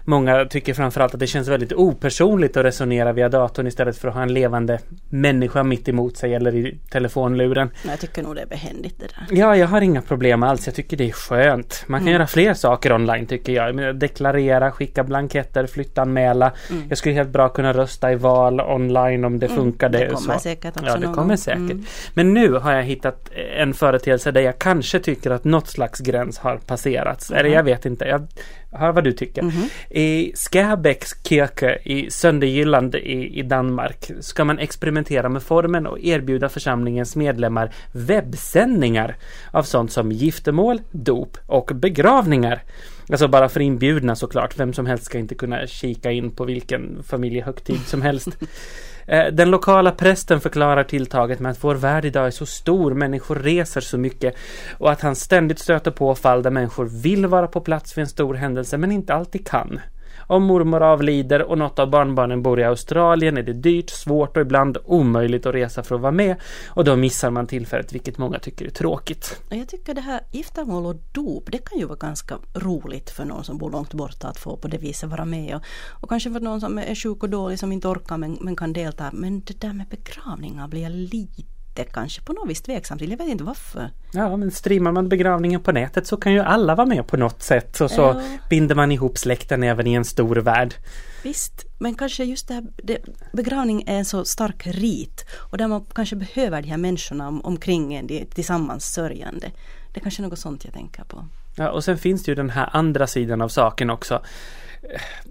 Många 0.04 0.44
tycker 0.44 0.74
framförallt 0.74 1.14
att 1.14 1.20
det 1.20 1.26
känns 1.26 1.48
väldigt 1.48 1.72
opersonligt 1.72 2.56
att 2.56 2.64
resonera 2.64 3.12
via 3.12 3.28
datorn 3.28 3.66
istället 3.66 3.98
för 3.98 4.08
att 4.08 4.14
ha 4.14 4.22
en 4.22 4.34
levande 4.34 4.78
människa 5.08 5.62
mitt 5.62 5.88
emot 5.88 6.16
sig 6.16 6.34
eller 6.34 6.54
i 6.54 6.78
telefonluren. 6.90 7.70
Jag 7.88 8.00
tycker 8.00 8.22
nog 8.22 8.34
det 8.34 8.42
är 8.42 8.46
behändigt 8.46 9.00
det 9.00 9.06
där. 9.06 9.38
Ja, 9.38 9.56
jag 9.56 9.66
har 9.66 9.80
inga 9.80 10.02
problem 10.02 10.42
alls. 10.42 10.66
Jag 10.66 10.74
tycker 10.74 10.96
det 10.96 11.08
är 11.08 11.12
skönt. 11.12 11.84
Man 11.86 12.00
kan 12.00 12.08
mm. 12.08 12.12
göra 12.12 12.26
fler 12.26 12.54
saker 12.54 12.92
online 12.92 13.26
tycker 13.26 13.52
jag. 13.52 13.96
Deklarera, 13.98 14.70
skicka 14.70 15.04
blanketter, 15.04 15.66
flyttanmäla. 15.66 16.52
Mm. 16.70 16.84
Jag 16.88 16.98
skulle 16.98 17.14
helt 17.14 17.28
bra 17.28 17.48
kunna 17.48 17.72
rösta 17.72 18.12
i 18.12 18.14
val 18.14 18.60
online 18.60 19.24
om 19.24 19.38
det 19.38 19.46
mm. 19.46 19.58
funkade. 19.58 19.98
Det 19.98 20.06
kommer 20.06 20.34
så. 20.34 20.40
säkert 20.40 20.76
också 20.76 20.86
Ja, 20.86 20.96
det 20.96 21.14
kommer 21.14 21.36
säkert. 21.36 21.58
Mm. 21.58 21.84
Men 22.14 22.34
nu 22.34 22.52
har 22.52 22.72
jag 22.72 22.82
hittat 22.82 23.30
en 23.56 23.74
företeelse 23.74 24.30
där 24.30 24.40
jag 24.40 24.58
kanske 24.58 25.00
tycker 25.00 25.30
att 25.30 25.44
något 25.44 25.68
slags 25.68 26.00
gräns 26.00 26.38
har 26.38 26.56
passerats. 26.56 27.30
Eller 27.30 27.50
jag 27.50 27.62
vet 27.62 27.86
inte. 27.86 28.04
Jag 28.04 28.26
hör 28.74 28.92
vad 28.92 29.04
du 29.04 29.12
tycker. 29.12 29.42
Mm 29.42 29.54
-hmm. 29.54 29.96
I 29.96 30.32
Skærbäckskirke 30.34 31.78
i 31.84 32.10
Sønderjylland 32.10 32.94
i, 32.94 33.38
i 33.38 33.42
Danmark 33.42 34.10
ska 34.20 34.44
man 34.44 34.58
experimentera 34.58 35.28
med 35.28 35.42
formen 35.42 35.86
och 35.86 35.98
erbjuda 36.00 36.48
församlingens 36.48 37.16
medlemmar 37.16 37.70
webbsändningar 37.92 39.16
av 39.50 39.62
sånt 39.62 39.92
som 39.92 40.12
giftermål, 40.12 40.80
dop 40.90 41.36
och 41.46 41.70
begravningar. 41.74 42.62
Alltså 43.08 43.28
bara 43.28 43.48
för 43.48 43.60
inbjudna 43.60 44.16
såklart. 44.16 44.58
Vem 44.58 44.72
som 44.72 44.86
helst 44.86 45.04
ska 45.04 45.18
inte 45.18 45.34
kunna 45.34 45.66
kika 45.66 46.10
in 46.10 46.30
på 46.30 46.44
vilken 46.44 47.02
familjehögtid 47.02 47.80
som 47.86 48.02
helst. 48.02 48.28
Eh, 49.06 49.26
den 49.26 49.50
lokala 49.50 49.90
prästen 49.90 50.40
förklarar 50.40 50.84
tilltaget 50.84 51.40
med 51.40 51.50
att 51.50 51.64
vår 51.64 51.74
värld 51.74 52.04
idag 52.04 52.26
är 52.26 52.30
så 52.30 52.46
stor, 52.46 52.94
människor 52.94 53.36
reser 53.36 53.80
så 53.80 53.98
mycket 53.98 54.34
och 54.78 54.92
att 54.92 55.00
han 55.00 55.16
ständigt 55.16 55.58
stöter 55.58 55.90
på 55.90 56.14
fall 56.14 56.42
där 56.42 56.50
människor 56.50 56.84
vill 56.84 57.26
vara 57.26 57.46
på 57.46 57.60
plats 57.60 57.98
vid 57.98 58.02
en 58.02 58.08
stor 58.08 58.34
händelse 58.34 58.78
men 58.78 58.92
inte 58.92 59.14
alltid 59.14 59.46
kan. 59.46 59.80
Om 60.26 60.42
mormor 60.42 60.82
avlider 60.82 61.42
och 61.42 61.58
något 61.58 61.78
av 61.78 61.90
barnbarnen 61.90 62.42
bor 62.42 62.60
i 62.60 62.64
Australien 62.64 63.36
är 63.36 63.42
det 63.42 63.52
dyrt, 63.52 63.90
svårt 63.90 64.36
och 64.36 64.42
ibland 64.42 64.78
omöjligt 64.84 65.46
att 65.46 65.54
resa 65.54 65.82
för 65.82 65.94
att 65.94 66.00
vara 66.00 66.12
med. 66.12 66.36
Och 66.66 66.84
då 66.84 66.96
missar 66.96 67.30
man 67.30 67.46
tillfället 67.46 67.92
vilket 67.92 68.18
många 68.18 68.38
tycker 68.38 68.66
är 68.66 68.70
tråkigt. 68.70 69.40
Jag 69.48 69.68
tycker 69.68 69.94
det 69.94 70.00
här 70.00 70.20
giftermål 70.32 70.86
och 70.86 70.96
dop 71.12 71.52
det 71.52 71.58
kan 71.58 71.78
ju 71.78 71.84
vara 71.84 71.98
ganska 71.98 72.38
roligt 72.54 73.10
för 73.10 73.24
någon 73.24 73.44
som 73.44 73.58
bor 73.58 73.70
långt 73.70 73.94
borta 73.94 74.28
att 74.28 74.38
få 74.38 74.56
på 74.56 74.68
det 74.68 74.78
viset 74.78 75.10
vara 75.10 75.24
med. 75.24 75.56
Och, 75.56 75.62
och 76.02 76.08
kanske 76.08 76.32
för 76.32 76.40
någon 76.40 76.60
som 76.60 76.78
är 76.78 76.94
sjuk 76.94 77.22
och 77.22 77.30
dålig 77.30 77.58
som 77.58 77.72
inte 77.72 77.88
orkar 77.88 78.16
men, 78.16 78.38
men 78.40 78.56
kan 78.56 78.72
delta. 78.72 79.10
Men 79.12 79.40
det 79.40 79.60
där 79.60 79.72
med 79.72 79.86
begravningar 79.86 80.68
blir 80.68 80.82
jag 80.82 80.92
lite 80.92 81.53
lite 81.78 81.92
kanske 81.92 82.22
på 82.22 82.32
något 82.32 82.50
vis 82.50 82.62
tveksam 82.62 82.98
till. 82.98 83.10
Jag 83.10 83.18
vet 83.18 83.28
inte 83.28 83.44
varför. 83.44 83.90
Ja, 84.12 84.36
men 84.36 84.50
streamar 84.50 84.92
man 84.92 85.08
begravningen 85.08 85.60
på 85.60 85.72
nätet 85.72 86.06
så 86.06 86.16
kan 86.16 86.32
ju 86.32 86.40
alla 86.40 86.74
vara 86.74 86.86
med 86.86 87.06
på 87.06 87.16
något 87.16 87.42
sätt 87.42 87.80
och 87.80 87.90
så 87.90 88.00
ja. 88.00 88.22
binder 88.50 88.74
man 88.74 88.92
ihop 88.92 89.18
släkten 89.18 89.62
även 89.62 89.86
i 89.86 89.94
en 89.94 90.04
stor 90.04 90.36
värld. 90.36 90.74
Visst, 91.22 91.64
men 91.78 91.94
kanske 91.94 92.24
just 92.24 92.48
det 92.48 92.54
här, 92.54 92.64
det, 92.76 92.98
begravning 93.32 93.82
är 93.86 93.98
en 93.98 94.04
så 94.04 94.24
stark 94.24 94.66
rit 94.66 95.24
och 95.50 95.58
där 95.58 95.68
man 95.68 95.84
kanske 95.94 96.16
behöver 96.16 96.62
de 96.62 96.68
här 96.68 96.78
människorna 96.78 97.28
om, 97.28 97.44
omkring 97.44 97.94
en, 97.94 98.06
de, 98.06 98.24
tillsammans 98.24 98.84
sörjande. 98.84 99.50
Det 99.92 100.00
är 100.00 100.02
kanske 100.02 100.22
något 100.22 100.38
sånt 100.38 100.64
jag 100.64 100.74
tänker 100.74 101.04
på. 101.04 101.24
Ja, 101.56 101.70
och 101.70 101.84
sen 101.84 101.98
finns 101.98 102.22
det 102.24 102.30
ju 102.30 102.34
den 102.34 102.50
här 102.50 102.68
andra 102.72 103.06
sidan 103.06 103.40
av 103.40 103.48
saken 103.48 103.90
också 103.90 104.22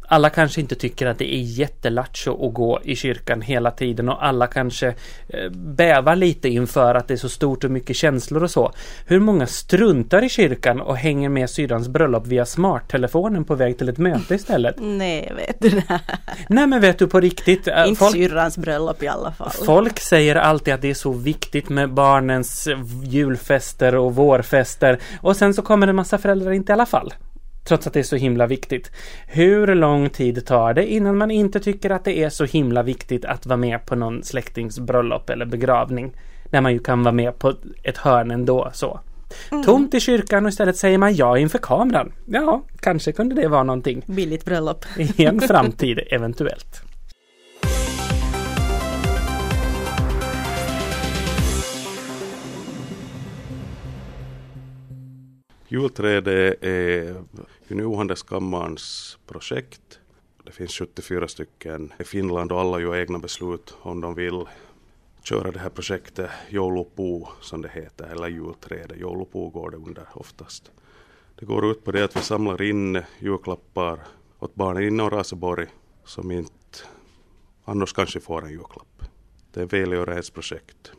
alla 0.07 0.29
kanske 0.29 0.61
inte 0.61 0.75
tycker 0.75 1.07
att 1.07 1.17
det 1.17 1.35
är 1.35 1.41
jättelattjo 1.41 2.47
att 2.47 2.53
gå 2.53 2.79
i 2.83 2.95
kyrkan 2.95 3.41
hela 3.41 3.71
tiden 3.71 4.09
och 4.09 4.25
alla 4.25 4.47
kanske 4.47 4.87
eh, 5.27 5.49
bävar 5.51 6.15
lite 6.15 6.49
inför 6.49 6.95
att 6.95 7.07
det 7.07 7.13
är 7.13 7.17
så 7.17 7.29
stort 7.29 7.63
och 7.63 7.71
mycket 7.71 7.95
känslor 7.95 8.43
och 8.43 8.51
så. 8.51 8.71
Hur 9.05 9.19
många 9.19 9.47
struntar 9.47 10.23
i 10.23 10.29
kyrkan 10.29 10.81
och 10.81 10.97
hänger 10.97 11.29
med 11.29 11.49
syrrans 11.49 11.87
bröllop 11.87 12.27
via 12.27 12.45
smarttelefonen 12.45 13.45
på 13.45 13.55
väg 13.55 13.77
till 13.77 13.89
ett 13.89 13.97
möte 13.97 14.35
istället? 14.35 14.75
Nej, 14.81 15.31
vet 15.35 15.59
du? 15.59 15.81
Nej, 16.49 16.67
men 16.67 16.81
vet 16.81 16.99
du 16.99 17.07
på 17.07 17.19
riktigt? 17.19 17.67
Eh, 17.67 17.87
inte 17.87 17.99
folk, 17.99 18.13
syrrans 18.13 18.57
bröllop 18.57 19.03
i 19.03 19.07
alla 19.07 19.31
fall. 19.31 19.51
Folk 19.65 19.99
säger 19.99 20.35
alltid 20.35 20.73
att 20.73 20.81
det 20.81 20.89
är 20.89 20.93
så 20.93 21.11
viktigt 21.11 21.69
med 21.69 21.93
barnens 21.93 22.67
julfester 23.03 23.95
och 23.95 24.15
vårfester 24.15 24.99
och 25.21 25.35
sen 25.35 25.53
så 25.53 25.61
kommer 25.61 25.87
en 25.87 25.95
massa 25.95 26.17
föräldrar 26.17 26.51
inte 26.51 26.71
i 26.71 26.73
alla 26.73 26.85
fall. 26.85 27.13
Trots 27.63 27.87
att 27.87 27.93
det 27.93 27.99
är 27.99 28.03
så 28.03 28.15
himla 28.15 28.47
viktigt. 28.47 28.91
Hur 29.27 29.75
lång 29.75 30.09
tid 30.09 30.45
tar 30.45 30.73
det 30.73 30.91
innan 30.91 31.17
man 31.17 31.31
inte 31.31 31.59
tycker 31.59 31.89
att 31.89 32.05
det 32.05 32.23
är 32.23 32.29
så 32.29 32.45
himla 32.45 32.83
viktigt 32.83 33.25
att 33.25 33.45
vara 33.45 33.57
med 33.57 33.85
på 33.85 33.95
någon 33.95 34.23
släktings 34.23 34.79
bröllop 34.79 35.29
eller 35.29 35.45
begravning? 35.45 36.13
När 36.49 36.61
man 36.61 36.73
ju 36.73 36.79
kan 36.79 37.03
vara 37.03 37.13
med 37.13 37.39
på 37.39 37.53
ett 37.83 37.97
hörn 37.97 38.31
ändå 38.31 38.69
så. 38.73 38.99
Mm. 39.51 39.63
Tomt 39.63 39.93
i 39.93 39.99
kyrkan 39.99 40.45
och 40.45 40.49
istället 40.49 40.77
säger 40.77 40.97
man 40.97 41.15
ja 41.15 41.37
inför 41.37 41.57
kameran. 41.57 42.11
Ja, 42.25 42.63
kanske 42.79 43.11
kunde 43.11 43.35
det 43.35 43.47
vara 43.47 43.63
någonting. 43.63 44.03
Billigt 44.05 44.45
bröllop. 44.45 44.85
I 44.97 45.25
en 45.25 45.41
framtid 45.47 45.99
eventuellt. 46.11 46.82
Julträdet 55.73 56.63
är 56.63 57.23
Unionhandelskammarens 57.67 59.17
projekt. 59.27 59.99
Det 60.43 60.51
finns 60.51 60.71
74 60.71 61.27
stycken 61.27 61.93
i 61.99 62.03
Finland 62.03 62.51
och 62.51 62.59
alla 62.59 62.79
gör 62.79 62.95
egna 62.95 63.19
beslut 63.19 63.75
om 63.81 64.01
de 64.01 64.15
vill 64.15 64.45
köra 65.23 65.51
det 65.51 65.59
här 65.59 65.69
projektet 65.69 66.29
Joulupu 66.49 67.25
som 67.41 67.61
det 67.61 67.69
heter, 67.69 68.05
eller 68.05 68.27
julträdet. 68.27 68.97
Joulupu 68.97 69.49
går 69.49 69.71
det 69.71 69.77
under 69.77 70.07
oftast. 70.13 70.71
Det 71.39 71.45
går 71.45 71.71
ut 71.71 71.83
på 71.83 71.91
det 71.91 72.03
att 72.03 72.15
vi 72.15 72.21
samlar 72.21 72.61
in 72.61 73.01
julklappar 73.19 73.99
åt 74.39 74.55
barnen 74.55 74.83
inom 74.83 75.09
Raseborg 75.09 75.67
som 76.05 76.31
inte 76.31 76.77
annars 77.65 77.93
kanske 77.93 78.19
får 78.19 78.45
en 78.45 78.51
julklapp. 78.51 79.03
Det 79.53 79.59
är 79.59 79.65
ett 79.65 79.73
välgörenhetsprojekt. 79.73 80.91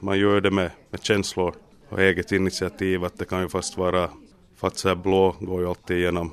Man 0.00 0.18
gör 0.18 0.40
det 0.40 0.50
med, 0.50 0.70
med 0.90 1.02
känslor 1.02 1.54
och 1.94 2.02
eget 2.02 2.32
initiativ 2.32 3.04
att 3.04 3.18
det 3.18 3.24
kan 3.24 3.40
ju 3.40 3.48
fast 3.48 3.76
vara 3.76 4.10
Fazer 4.54 4.94
blå 4.94 5.36
går 5.40 5.60
ju 5.60 5.68
alltid 5.68 5.96
igenom, 5.96 6.32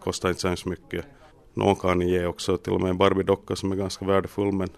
kostar 0.00 0.28
inte 0.28 0.56
så 0.56 0.68
mycket. 0.68 1.04
Någon 1.54 1.76
kan 1.76 2.00
ge 2.00 2.26
också 2.26 2.56
till 2.56 2.72
och 2.72 2.80
med 2.80 2.90
en 2.90 2.98
Barbie-docka 2.98 3.56
som 3.56 3.72
är 3.72 3.76
ganska 3.76 4.04
värdefull 4.04 4.52
men 4.52 4.68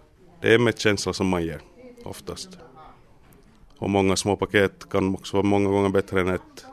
det 0.40 0.54
är 0.54 0.58
med 0.58 0.78
känsla 0.78 1.12
som 1.12 1.28
man 1.28 1.44
ger 1.44 1.60
oftast. 2.04 2.58
Och 3.78 3.90
många 3.90 4.16
små 4.16 4.36
paket 4.36 4.88
kan 4.88 5.14
också 5.14 5.36
vara 5.36 5.46
många 5.46 5.70
gånger 5.70 5.88
bättre 5.88 6.20
än 6.20 6.28
ett 6.28 6.66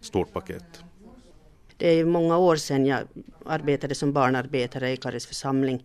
stort 0.00 0.32
paket. 0.32 0.82
Det 1.76 1.88
är 1.88 2.04
många 2.04 2.38
år 2.38 2.56
sedan 2.56 2.86
jag 2.86 3.00
arbetade 3.46 3.94
som 3.94 4.12
barnarbetare 4.12 4.92
i 4.92 4.96
Karis 4.96 5.26
församling. 5.26 5.84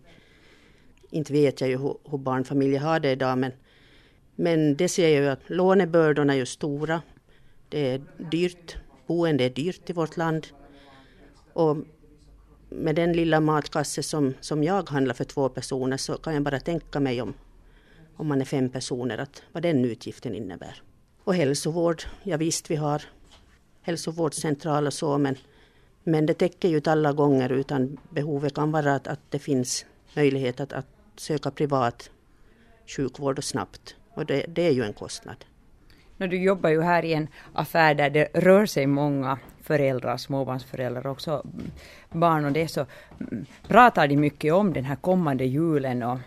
Inte 1.10 1.32
vet 1.32 1.60
jag 1.60 1.70
ju 1.70 1.78
hur, 1.78 1.96
hur 2.10 2.18
barnfamiljer 2.18 2.80
har 2.80 3.00
det 3.00 3.10
idag 3.10 3.38
men 3.38 3.52
men 4.36 4.76
det 4.76 4.88
ser 4.88 5.08
jag 5.08 5.22
ju 5.22 5.28
att 5.28 5.50
lånebördorna 5.50 6.32
är 6.32 6.36
ju 6.36 6.46
stora. 6.46 7.02
Det 7.68 7.90
är 7.90 8.02
dyrt. 8.30 8.76
Boende 9.06 9.44
är 9.44 9.50
dyrt 9.50 9.90
i 9.90 9.92
vårt 9.92 10.16
land. 10.16 10.46
Och 11.52 11.76
med 12.68 12.94
den 12.94 13.12
lilla 13.12 13.40
matkasse 13.40 14.02
som, 14.02 14.34
som 14.40 14.64
jag 14.64 14.90
handlar 14.90 15.14
för 15.14 15.24
två 15.24 15.48
personer 15.48 15.96
så 15.96 16.14
kan 16.14 16.34
jag 16.34 16.42
bara 16.42 16.60
tänka 16.60 17.00
mig 17.00 17.22
om, 17.22 17.34
om 18.16 18.26
man 18.26 18.40
är 18.40 18.44
fem 18.44 18.68
personer 18.68 19.18
att 19.18 19.42
vad 19.52 19.62
den 19.62 19.84
utgiften 19.84 20.34
innebär. 20.34 20.82
Och 21.24 21.34
hälsovård, 21.34 22.02
ja 22.22 22.36
visst 22.36 22.70
vi 22.70 22.76
har 22.76 23.02
hälsovårdscentral 23.82 24.86
och 24.86 24.92
så 24.92 25.18
men, 25.18 25.36
men 26.04 26.26
det 26.26 26.34
täcker 26.34 26.68
ju 26.68 26.76
inte 26.76 26.92
alla 26.92 27.12
gånger 27.12 27.52
utan 27.52 27.96
behovet 28.10 28.54
kan 28.54 28.72
vara 28.72 28.94
att, 28.94 29.06
att 29.06 29.20
det 29.30 29.38
finns 29.38 29.86
möjlighet 30.16 30.60
att, 30.60 30.72
att 30.72 30.86
söka 31.16 31.50
privat 31.50 32.10
sjukvård 32.86 33.38
och 33.38 33.44
snabbt. 33.44 33.96
Och 34.16 34.26
det, 34.26 34.44
det 34.48 34.62
är 34.62 34.70
ju 34.70 34.82
en 34.82 34.92
kostnad. 34.92 35.44
Men 36.16 36.30
du 36.30 36.36
jobbar 36.36 36.70
ju 36.70 36.82
här 36.82 37.04
i 37.04 37.12
en 37.12 37.28
affär 37.52 37.94
där 37.94 38.10
det 38.10 38.28
rör 38.34 38.66
sig 38.66 38.86
många 38.86 39.38
föräldrar, 39.62 40.16
småbarnsföräldrar 40.16 41.06
också 41.06 41.46
barn 42.12 42.44
och 42.44 42.52
det 42.52 42.68
så 42.68 42.86
mm, 43.20 43.46
pratar 43.68 44.08
de 44.08 44.16
mycket 44.16 44.52
om 44.52 44.72
den 44.72 44.84
här 44.84 44.96
kommande 44.96 45.44
julen 45.44 46.02
och, 46.02 46.18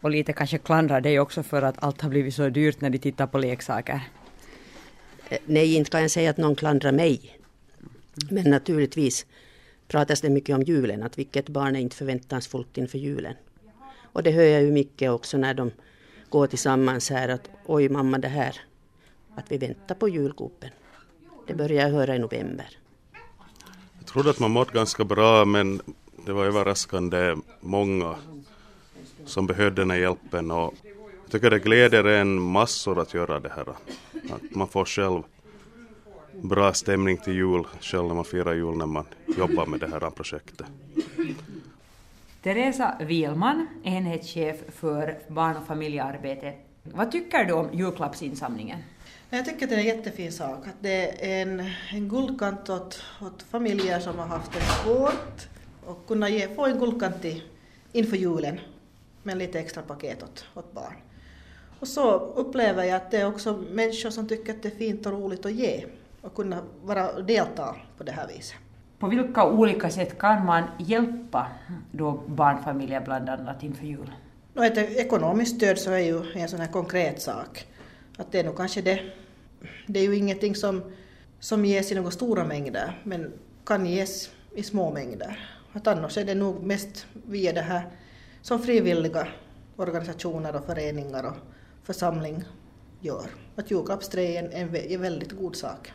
och 0.00 0.10
lite 0.10 0.32
kanske 0.32 0.58
klandrar 0.58 1.00
dig 1.00 1.20
också 1.20 1.42
för 1.42 1.62
att 1.62 1.82
allt 1.82 2.00
har 2.00 2.10
blivit 2.10 2.34
så 2.34 2.48
dyrt 2.48 2.80
när 2.80 2.90
de 2.90 2.98
tittar 2.98 3.26
på 3.26 3.38
leksaker. 3.38 4.00
Eh, 5.28 5.38
nej, 5.46 5.74
inte 5.74 5.90
kan 5.90 6.02
jag 6.02 6.10
säga 6.10 6.30
att 6.30 6.36
någon 6.36 6.56
klandrar 6.56 6.92
mig. 6.92 7.38
Men 8.30 8.50
naturligtvis 8.50 9.26
pratas 9.88 10.20
det 10.20 10.30
mycket 10.30 10.56
om 10.56 10.62
julen, 10.62 11.02
att 11.02 11.18
vilket 11.18 11.48
barn 11.48 11.76
är 11.76 11.80
inte 11.80 11.96
förväntansfullt 11.96 12.78
inför 12.78 12.98
julen. 12.98 13.34
Och 14.12 14.22
det 14.22 14.30
hör 14.30 14.42
jag 14.42 14.62
ju 14.62 14.72
mycket 14.72 15.10
också 15.10 15.38
när 15.38 15.54
de 15.54 15.70
gå 16.34 16.46
tillsammans 16.46 17.10
här 17.10 17.28
att 17.28 17.50
oj 17.66 17.88
mamma 17.88 18.18
det 18.18 18.28
här, 18.28 18.60
att 19.36 19.52
vi 19.52 19.58
väntar 19.58 19.94
på 19.94 20.08
julkupen. 20.08 20.70
Det 21.46 21.54
börjar 21.54 21.82
jag 21.82 21.90
höra 21.90 22.16
i 22.16 22.18
november. 22.18 22.68
Jag 23.98 24.06
trodde 24.06 24.30
att 24.30 24.38
man 24.38 24.50
mådde 24.50 24.72
ganska 24.72 25.04
bra 25.04 25.44
men 25.44 25.80
det 26.26 26.32
var 26.32 26.44
överraskande 26.44 27.36
många 27.60 28.14
som 29.24 29.46
behövde 29.46 29.82
den 29.82 29.90
här 29.90 29.98
hjälpen 29.98 30.50
och 30.50 30.74
jag 31.22 31.30
tycker 31.30 31.50
det 31.50 31.58
gläder 31.58 32.04
en 32.04 32.40
massor 32.40 32.98
att 32.98 33.14
göra 33.14 33.40
det 33.40 33.52
här. 33.56 33.68
Att 34.34 34.54
man 34.54 34.68
får 34.68 34.84
själv 34.84 35.22
bra 36.42 36.72
stämning 36.72 37.16
till 37.16 37.34
jul 37.34 37.64
själv 37.80 38.06
när 38.06 38.14
man 38.14 38.24
firar 38.24 38.54
jul 38.54 38.76
när 38.76 38.86
man 38.86 39.04
jobbar 39.38 39.66
med 39.66 39.80
det 39.80 39.86
här 39.86 40.10
projektet. 40.10 40.66
Teresa 42.44 42.96
Wielman, 43.00 43.66
enhetschef 43.84 44.56
för 44.68 45.18
barn 45.28 45.56
och 45.56 45.66
familjearbete. 45.66 46.54
Vad 46.82 47.12
tycker 47.12 47.44
du 47.44 47.52
om 47.52 47.68
julklappsinsamlingen? 47.72 48.78
Jag 49.30 49.44
tycker 49.44 49.64
att 49.64 49.70
det 49.70 49.74
är 49.76 49.80
en 49.80 49.86
jättefin 49.86 50.32
sak. 50.32 50.66
Att 50.66 50.76
det 50.80 51.32
är 51.32 51.42
en, 51.42 51.70
en 51.92 52.08
guldkant 52.08 52.70
åt, 52.70 53.02
åt 53.22 53.42
familjer 53.42 54.00
som 54.00 54.18
har 54.18 54.26
haft 54.26 54.52
det 54.52 54.60
svårt 54.60 55.48
och 55.86 56.06
kunna 56.06 56.28
ge, 56.28 56.54
få 56.54 56.66
en 56.66 56.78
guldkant 56.78 57.24
inför 57.92 58.16
julen 58.16 58.60
med 59.22 59.38
lite 59.38 59.60
extra 59.60 59.82
paket 59.82 60.22
åt, 60.22 60.44
åt 60.54 60.72
barn. 60.72 60.94
Och 61.80 61.88
så 61.88 62.10
upplever 62.18 62.84
jag 62.84 62.96
att 62.96 63.10
det 63.10 63.20
är 63.20 63.26
också 63.26 63.64
människor 63.70 64.10
som 64.10 64.28
tycker 64.28 64.54
att 64.54 64.62
det 64.62 64.68
är 64.68 64.76
fint 64.76 65.06
och 65.06 65.12
roligt 65.12 65.46
att 65.46 65.52
ge 65.52 65.84
och 66.20 66.34
kunna 66.34 66.62
vara 66.82 67.20
delta 67.20 67.76
på 67.98 68.04
det 68.04 68.12
här 68.12 68.28
viset. 68.28 68.56
På 68.98 69.08
vilka 69.08 69.44
olika 69.46 69.90
sätt 69.90 70.18
kan 70.18 70.44
man 70.44 70.64
hjälpa 70.78 71.46
då 71.92 72.12
barnfamiljer 72.26 73.00
bland 73.00 73.28
annat 73.28 73.62
inför 73.62 73.86
jul? 73.86 74.10
Ett 74.56 74.78
ekonomiskt 74.78 75.56
stöd 75.56 75.78
så 75.78 75.90
är 75.90 75.98
ju 75.98 76.22
en 76.34 76.48
sån 76.48 76.60
här 76.60 76.72
konkret 76.72 77.22
sak. 77.22 77.66
Att 78.18 78.32
det 78.32 78.40
är 78.40 78.44
nog 78.44 78.56
kanske 78.56 78.82
det. 78.82 79.00
Det 79.86 80.00
är 80.00 80.04
ju 80.04 80.16
ingenting 80.16 80.54
som, 80.54 80.82
som 81.40 81.64
ges 81.64 81.92
i 81.92 81.94
några 81.94 82.10
stora 82.10 82.44
mängder 82.44 83.00
men 83.04 83.32
kan 83.64 83.86
ges 83.86 84.30
i 84.54 84.62
små 84.62 84.90
mängder. 84.90 85.48
Att 85.72 85.86
annars 85.86 86.18
är 86.18 86.24
det 86.24 86.34
nog 86.34 86.62
mest 86.62 87.06
via 87.12 87.52
det 87.52 87.60
här 87.60 87.82
som 88.42 88.58
frivilliga 88.58 89.28
organisationer 89.76 90.56
och 90.56 90.64
föreningar 90.64 91.24
och 91.24 91.36
församling 91.82 92.44
gör. 93.00 93.26
Att 93.56 93.70
julklappsdrejen 93.70 94.52
är 94.52 94.62
en, 94.62 94.76
en 94.76 95.02
väldigt 95.02 95.32
god 95.32 95.56
sak. 95.56 95.92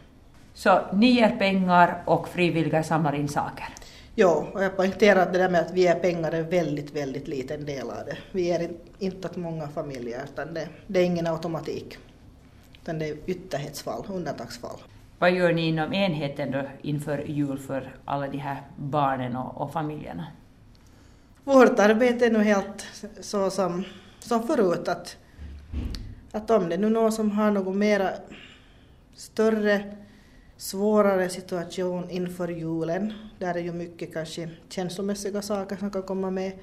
Så 0.60 0.82
ni 0.94 1.12
ger 1.12 1.38
pengar 1.38 2.04
och 2.06 2.28
frivilliga 2.28 2.84
samlar 2.84 3.16
in 3.16 3.28
saker? 3.28 3.68
Ja, 4.16 4.48
och 4.54 4.64
jag 4.64 4.76
poängterar 4.76 5.22
att 5.22 5.34
det 5.34 5.40
där 5.40 5.50
med 5.50 5.62
att 5.62 5.72
vi 5.72 5.82
ger 5.82 5.96
pengar 5.96 6.32
är 6.32 6.40
en 6.40 6.50
väldigt, 6.50 6.96
väldigt 6.96 7.28
liten 7.28 7.66
del 7.66 7.90
av 7.90 8.06
det. 8.06 8.18
Vi 8.32 8.42
ger 8.42 8.70
inte 9.00 9.28
åt 9.28 9.36
många 9.36 9.68
familjer, 9.68 10.22
utan 10.24 10.54
det, 10.54 10.68
det 10.88 11.00
är 11.00 11.04
ingen 11.04 11.28
automatik. 11.28 11.98
Utan 12.82 13.00
det 13.00 13.10
är 13.10 13.18
ytterhetsfall, 13.26 14.04
undantagsfall. 14.08 14.78
Vad 15.20 15.32
gör 15.32 15.54
ni 15.54 15.68
inom 15.68 15.94
enheten 15.94 16.52
då 16.52 16.62
inför 16.82 17.18
jul 17.28 17.58
för 17.58 17.96
alla 18.06 18.28
de 18.28 18.38
här 18.38 18.62
barnen 18.76 19.36
och, 19.36 19.62
och 19.62 19.74
familjerna? 19.74 20.28
Vårt 21.44 21.80
arbete 21.80 22.26
är 22.26 22.32
nu 22.32 22.44
helt 22.44 22.86
så 23.22 23.50
som, 23.50 23.84
som 24.20 24.48
förut 24.48 24.88
att, 24.88 25.18
att 26.32 26.50
om 26.50 26.70
det 26.70 26.76
är 26.76 26.80
någon 26.80 27.12
som 27.12 27.32
har 27.32 27.52
något 27.52 27.76
mera 27.76 28.10
större 29.16 29.96
svårare 30.60 31.30
situation 31.30 32.10
inför 32.10 32.48
julen, 32.48 33.14
där 33.40 33.56
är 33.56 33.60
ju 33.60 33.74
mycket 33.74 34.14
kanske 34.14 34.50
känslomässiga 34.70 35.42
saker 35.42 35.78
som 35.78 35.92
kan 35.92 36.04
komma 36.04 36.32
med, 36.32 36.60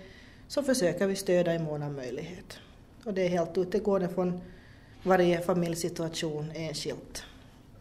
så 0.48 0.62
försöker 0.62 1.06
vi 1.06 1.16
stödja 1.16 1.54
i 1.54 1.58
mån 1.58 1.82
av 1.82 1.92
möjlighet. 1.92 2.58
Och 3.04 3.14
det 3.14 3.22
är 3.22 3.28
helt 3.28 3.58
utegående 3.58 4.08
från 4.08 4.40
varje 5.02 5.40
familjesituation 5.40 6.52
enskilt 6.54 7.24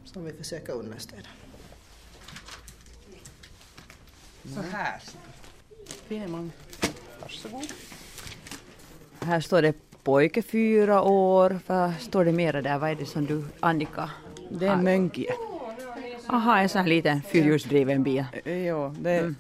som 0.06 0.26
vi 0.26 0.34
försöker 0.34 0.74
understödja. 0.74 1.28
Så 4.56 4.62
här. 4.62 5.02
Fin 6.08 6.52
Varsågod. 7.22 7.68
Här 9.20 9.42
står 9.42 9.62
det 9.62 9.74
pojke 10.04 10.42
fyra 10.42 11.02
år. 11.02 11.60
Vad 11.68 11.94
står 12.00 12.26
det 12.26 12.32
mera 12.32 12.62
där? 12.62 12.78
Vad 12.78 12.90
är 12.90 12.96
det 12.96 13.06
som 13.06 13.26
du, 13.26 13.46
Annika? 13.60 14.10
Det 14.50 14.68
är 14.68 14.74
en 14.74 14.84
mönkje. 14.84 15.34
Aha, 16.28 16.58
en 16.58 16.70
sån 16.70 16.82
här 16.82 16.88
liten 16.88 17.22
fyrhjulsdriven 17.22 18.04
bil. 18.04 18.26
Ja, 18.44 18.94
det, 19.00 19.18
mm. 19.18 19.36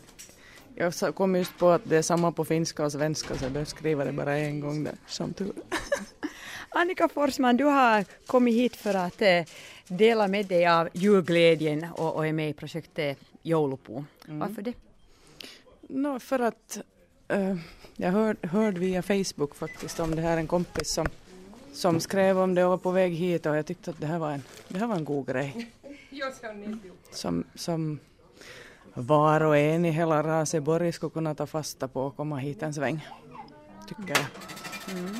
jag 0.75 1.15
kom 1.15 1.35
just 1.35 1.57
på 1.57 1.69
att 1.69 1.81
det 1.83 1.97
är 1.97 2.01
samma 2.01 2.31
på 2.31 2.45
finska 2.45 2.85
och 2.85 2.91
svenska 2.91 3.35
så 3.35 3.45
jag 3.53 3.67
skriva 3.67 4.05
det 4.05 4.11
bara 4.11 4.37
en 4.37 4.59
gång 4.59 4.83
där, 4.83 4.95
som 5.07 5.33
tur 5.33 5.51
Annika 6.69 7.07
Forsman, 7.07 7.57
du 7.57 7.63
har 7.63 8.05
kommit 8.25 8.55
hit 8.55 8.75
för 8.75 8.93
att 8.93 9.21
eh, 9.21 9.43
dela 9.87 10.27
med 10.27 10.45
dig 10.45 10.67
av 10.67 10.89
julglädjen 10.93 11.85
och, 11.97 12.15
och 12.15 12.27
är 12.27 12.33
med 12.33 12.49
i 12.49 12.53
projektet 12.53 13.17
Joulupu. 13.41 13.93
Mm. 13.93 14.39
Varför 14.39 14.61
det? 14.61 14.73
No, 15.81 16.19
för 16.19 16.39
att 16.39 16.79
uh, 17.33 17.55
jag 17.95 18.11
hör, 18.11 18.37
hörde 18.41 18.79
via 18.79 19.01
Facebook 19.01 19.55
faktiskt 19.55 19.99
om 19.99 20.15
det 20.15 20.21
här, 20.21 20.37
en 20.37 20.47
kompis 20.47 20.93
som, 20.93 21.07
som 21.73 21.99
skrev 21.99 22.39
om 22.39 22.55
det 22.55 22.63
och 22.63 22.69
var 22.69 22.77
på 22.77 22.91
väg 22.91 23.13
hit 23.13 23.45
och 23.45 23.55
jag 23.55 23.65
tyckte 23.65 23.91
att 23.91 24.01
det 24.01 24.07
här 24.07 24.19
var 24.19 24.31
en, 24.31 24.43
det 24.67 24.79
här 24.79 24.87
var 24.87 24.95
en 24.95 25.05
god 25.05 25.27
grej. 25.27 25.71
Som, 27.11 27.43
som 27.55 27.99
var 28.93 29.41
och 29.41 29.57
en 29.57 29.85
i 29.85 29.91
hela 29.91 30.23
Raseborg 30.23 30.91
skulle 30.91 31.09
kunna 31.09 31.35
ta 31.35 31.47
fasta 31.47 31.87
på 31.87 32.01
och 32.01 32.15
komma 32.15 32.37
hit 32.37 32.63
en 32.63 32.73
sväng, 32.73 33.07
tycker 33.87 34.03
jag. 34.07 34.25
Mm. 34.97 35.15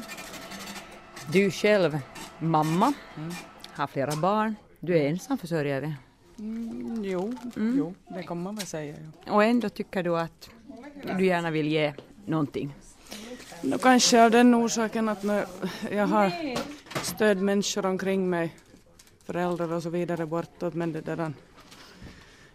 Du 1.31 1.51
själv, 1.51 1.99
mamma, 2.39 2.93
mm. 3.17 3.31
har 3.73 3.88
flera 3.88 4.15
barn, 4.15 4.55
du 4.79 4.97
är 4.97 5.10
ensamförsörjare. 5.10 5.95
Mm, 6.39 7.03
jo, 7.03 7.34
mm. 7.55 7.77
jo, 7.77 7.93
det 8.08 8.23
kan 8.23 8.43
man 8.43 8.55
väl 8.55 8.65
säga. 8.65 8.95
Ja. 9.25 9.31
Och 9.31 9.43
ändå 9.43 9.69
tycker 9.69 10.03
du 10.03 10.17
att 10.17 10.49
du 11.17 11.25
gärna 11.25 11.51
vill 11.51 11.67
ge 11.67 11.93
någonting? 12.25 12.75
No, 13.62 13.77
kanske 13.77 14.25
av 14.25 14.31
den 14.31 14.55
orsaken 14.55 15.10
att 15.10 15.23
jag 15.91 16.08
har 16.08 16.31
stödmänniskor 17.03 17.86
omkring 17.86 18.29
mig 18.29 18.55
föräldrar 19.26 19.74
och 19.74 19.84
så 19.84 19.90
vidare 19.90 20.26
bortåt. 20.26 20.74
Men 20.74 20.92
det 20.92 21.02
där, 21.02 21.34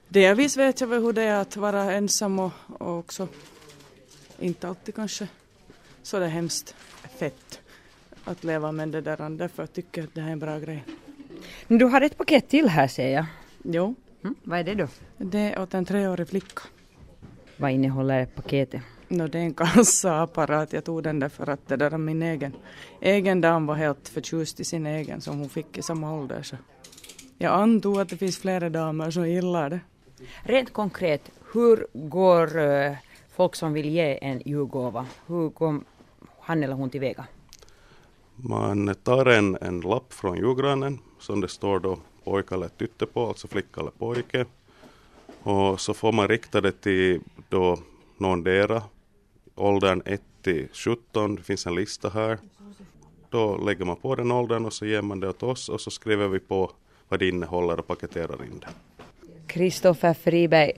delvis 0.09 0.57
vet 0.57 0.81
jag 0.81 0.89
väl 0.89 1.03
hur 1.03 1.13
det 1.13 1.23
är 1.23 1.41
att 1.41 1.57
vara 1.57 1.93
ensam 1.93 2.39
och, 2.39 2.53
och 2.79 2.99
också 2.99 3.29
inte 4.39 4.69
alltid 4.69 4.95
kanske 4.95 5.29
så 6.03 6.19
det 6.19 6.25
är 6.25 6.29
hemskt 6.29 6.75
fett 7.19 7.61
att 8.25 8.45
leva 8.45 8.73
med 8.73 8.89
det 8.89 9.01
där. 9.01 9.31
Därför 9.31 9.67
tycker 9.67 10.01
jag 10.01 10.09
att 10.09 10.15
det 10.15 10.21
här 10.21 10.29
är 10.29 10.33
en 10.33 10.39
bra 10.39 10.59
grej. 10.59 10.85
Du 11.69 11.85
har 11.85 12.01
ett 12.01 12.17
paket 12.17 12.49
till 12.49 12.69
här 12.69 12.89
ser 12.89 13.09
jag. 13.09 13.27
Jo. 13.63 13.95
Mm, 14.23 14.35
vad 14.43 14.59
är 14.59 14.65
det 14.65 14.75
då? 14.75 14.89
Det 15.17 15.39
är 15.39 15.63
åt 15.63 15.75
en 15.75 15.85
treårig 15.85 16.29
flicka. 16.29 16.63
Vad 17.57 17.71
innehåller 17.71 18.27
paketet? 18.27 18.83
No, 19.13 19.27
det 19.27 19.39
är 19.39 19.43
en 19.43 19.55
kassaapparat. 19.55 20.73
Jag 20.73 20.85
tog 20.85 21.03
den 21.03 21.19
där 21.19 21.29
för 21.29 21.51
att 21.51 21.69
det 21.69 21.77
där 21.77 21.99
min 21.99 22.23
egen, 22.23 22.53
egen 23.01 23.41
dam 23.41 23.67
var 23.67 23.75
helt 23.75 24.09
förtjust 24.09 24.61
i 24.61 24.65
sin 24.65 24.87
egen 24.87 25.21
som 25.21 25.39
hon 25.39 25.49
fick 25.49 25.79
i 25.79 25.83
samma 25.83 26.15
ålder. 26.15 26.43
Så 26.43 26.57
jag 27.39 27.53
antog 27.53 28.01
att 28.01 28.09
det 28.09 28.17
finns 28.17 28.39
flera 28.39 28.71
damer 28.71 29.11
som 29.11 29.29
gillar 29.29 29.71
det. 29.71 29.81
Rent 30.43 30.73
konkret, 30.73 31.31
hur 31.53 31.87
går 31.93 32.59
uh, 32.59 32.97
folk 33.37 33.55
som 33.55 33.73
vill 33.73 33.89
ge 33.89 34.19
en 34.23 34.43
julgåva, 34.45 35.07
hur 35.27 35.49
går 35.49 35.81
han 36.41 36.63
eller 36.63 36.75
hon 36.75 36.91
tillväga? 36.91 37.25
Man 38.37 38.95
tar 38.95 39.27
en, 39.27 39.59
en 39.61 39.81
lapp 39.81 40.13
från 40.13 40.37
julgranen 40.37 40.99
som 41.19 41.41
det 41.41 41.49
står 41.49 41.81
då 41.81 41.99
pojke 42.25 42.55
eller 42.55 42.69
tytte 42.69 43.07
på, 43.07 43.29
alltså 43.29 43.49
flicka 43.49 43.81
eller 43.81 43.91
pojke. 43.91 44.47
Och 45.43 45.81
så 45.81 45.95
får 45.95 46.13
man 46.13 46.29
rikta 46.29 46.61
det 46.61 46.73
till 46.73 47.21
då 47.49 47.79
någondera, 48.21 48.83
åldern 49.55 50.03
1 50.05 50.23
till 50.43 50.69
17, 50.73 51.35
det 51.35 51.43
finns 51.43 51.67
en 51.67 51.75
lista 51.75 52.09
här. 52.09 52.39
Då 53.31 53.57
lägger 53.57 53.85
man 53.85 53.97
på 53.97 54.15
den 54.15 54.33
åldern 54.33 54.65
och 54.67 54.73
så 54.73 54.87
ger 54.87 55.03
man 55.03 55.21
det 55.21 55.29
åt 55.29 55.43
oss 55.43 55.69
och 55.69 55.81
så 55.81 55.91
skriver 55.91 56.29
vi 56.29 56.39
på 56.39 56.71
vad 57.09 57.21
det 57.21 57.29
innehåller 57.29 57.79
och 57.79 57.87
paketerar 57.87 58.45
in 58.45 58.59
det. 58.61 58.69
Kristoffer 59.47 60.15
Friberg, 60.15 60.73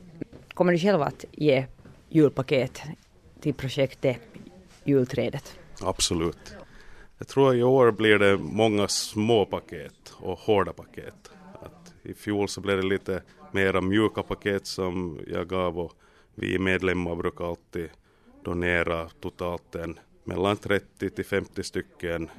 kommer 0.55 0.73
du 0.73 0.79
själv 0.79 1.03
att 1.03 1.25
ge 1.33 1.67
julpaket 2.09 2.83
till 3.41 3.55
projektet 3.55 4.17
Julträdet? 4.85 5.59
Absolut. 5.81 6.55
Jag 7.19 7.29
tror 7.29 7.51
att 7.51 7.57
i 7.57 7.63
år 7.63 7.91
blir 7.91 8.19
det 8.19 8.37
många 8.39 8.89
små 8.89 9.45
paket 9.47 10.15
och 10.17 10.39
hårda 10.39 10.73
paket. 10.73 11.31
Att 11.63 11.95
I 12.03 12.15
fjol 12.15 12.49
så 12.49 12.61
blev 12.61 12.77
det 12.77 12.87
lite 12.87 13.23
mera 13.53 13.81
mjuka 13.81 14.23
paket 14.23 14.67
som 14.67 15.21
jag 15.27 15.49
gav 15.49 15.79
och 15.79 15.93
vi 16.35 16.59
medlemmar 16.59 17.15
brukar 17.17 17.45
alltid 17.45 17.91
donera 18.43 19.09
totalt 19.21 19.75
en 19.75 19.99
mellan 20.25 20.57
30 20.57 21.11
till 21.11 21.25
50 21.25 21.63
stycken 21.63 22.31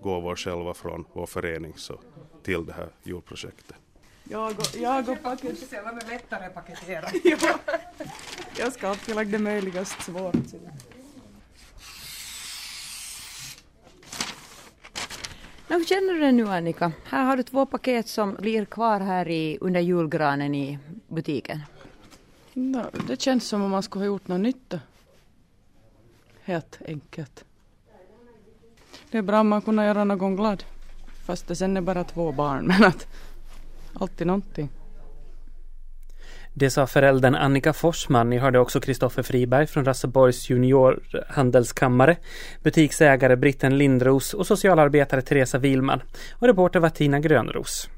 gåvor 0.00 0.36
själva 0.36 0.74
från 0.74 1.04
vår 1.12 1.26
förening 1.26 1.72
så, 1.76 2.00
till 2.42 2.66
det 2.66 2.72
här 2.72 2.88
julprojektet. 3.02 3.76
Jag 4.24 4.50
och, 4.50 4.66
jag 4.76 5.08
och 5.08 5.22
paket... 5.22 5.72
Lättare 6.08 6.48
paketera. 6.48 7.08
ja. 7.24 7.58
Jag 8.58 8.72
ska 8.72 8.88
alltid 8.88 9.14
lägga 9.14 9.30
det 9.30 9.38
möjligast 9.38 10.02
svårt. 10.02 10.34
hur 15.68 15.84
känner 15.84 16.14
du 16.14 16.20
dig 16.20 16.32
nu 16.32 16.48
Annika? 16.48 16.92
Här 17.04 17.24
har 17.24 17.36
du 17.36 17.42
två 17.42 17.66
paket 17.66 18.08
som 18.08 18.34
blir 18.34 18.64
kvar 18.64 19.00
här 19.00 19.28
i, 19.28 19.58
under 19.60 19.80
julgranen 19.80 20.54
i 20.54 20.78
butiken. 21.08 21.60
No, 22.52 22.82
det 23.06 23.20
känns 23.20 23.48
som 23.48 23.62
om 23.62 23.70
man 23.70 23.82
skulle 23.82 24.02
ha 24.02 24.06
gjort 24.06 24.28
något 24.28 24.40
nytta. 24.40 24.80
Helt 26.46 26.78
enkelt. 26.86 27.44
Det 29.10 29.18
är 29.18 29.22
bra 29.22 29.40
om 29.40 29.48
man 29.48 29.62
kunde 29.62 29.84
göra 29.84 30.04
någon 30.04 30.36
glad. 30.36 30.64
Fast 31.24 31.48
det 31.48 31.56
sen 31.56 31.76
är 31.76 31.80
bara 31.80 32.04
två 32.04 32.32
barn, 32.32 32.66
men 32.66 32.84
att 32.84 33.06
alltid 33.94 34.26
någonting. 34.26 34.68
Det 36.52 36.70
sa 36.70 36.86
föräldern 36.86 37.34
Annika 37.34 37.72
Forsman. 37.72 38.30
Ni 38.30 38.38
hörde 38.38 38.58
också 38.58 38.80
Kristoffer 38.80 39.22
Friberg 39.22 39.66
från 39.66 39.84
Rasseborgs 39.84 40.50
juniorhandelskammare, 40.50 42.16
butiksägare 42.62 43.36
Britten 43.36 43.78
Lindros 43.78 44.34
och 44.34 44.46
socialarbetare 44.46 45.22
Teresa 45.22 45.58
Wilman. 45.58 46.02
Och 46.32 46.46
reporter 46.46 46.80
var 46.80 46.90
Tina 46.90 47.20
Grönros. 47.20 47.88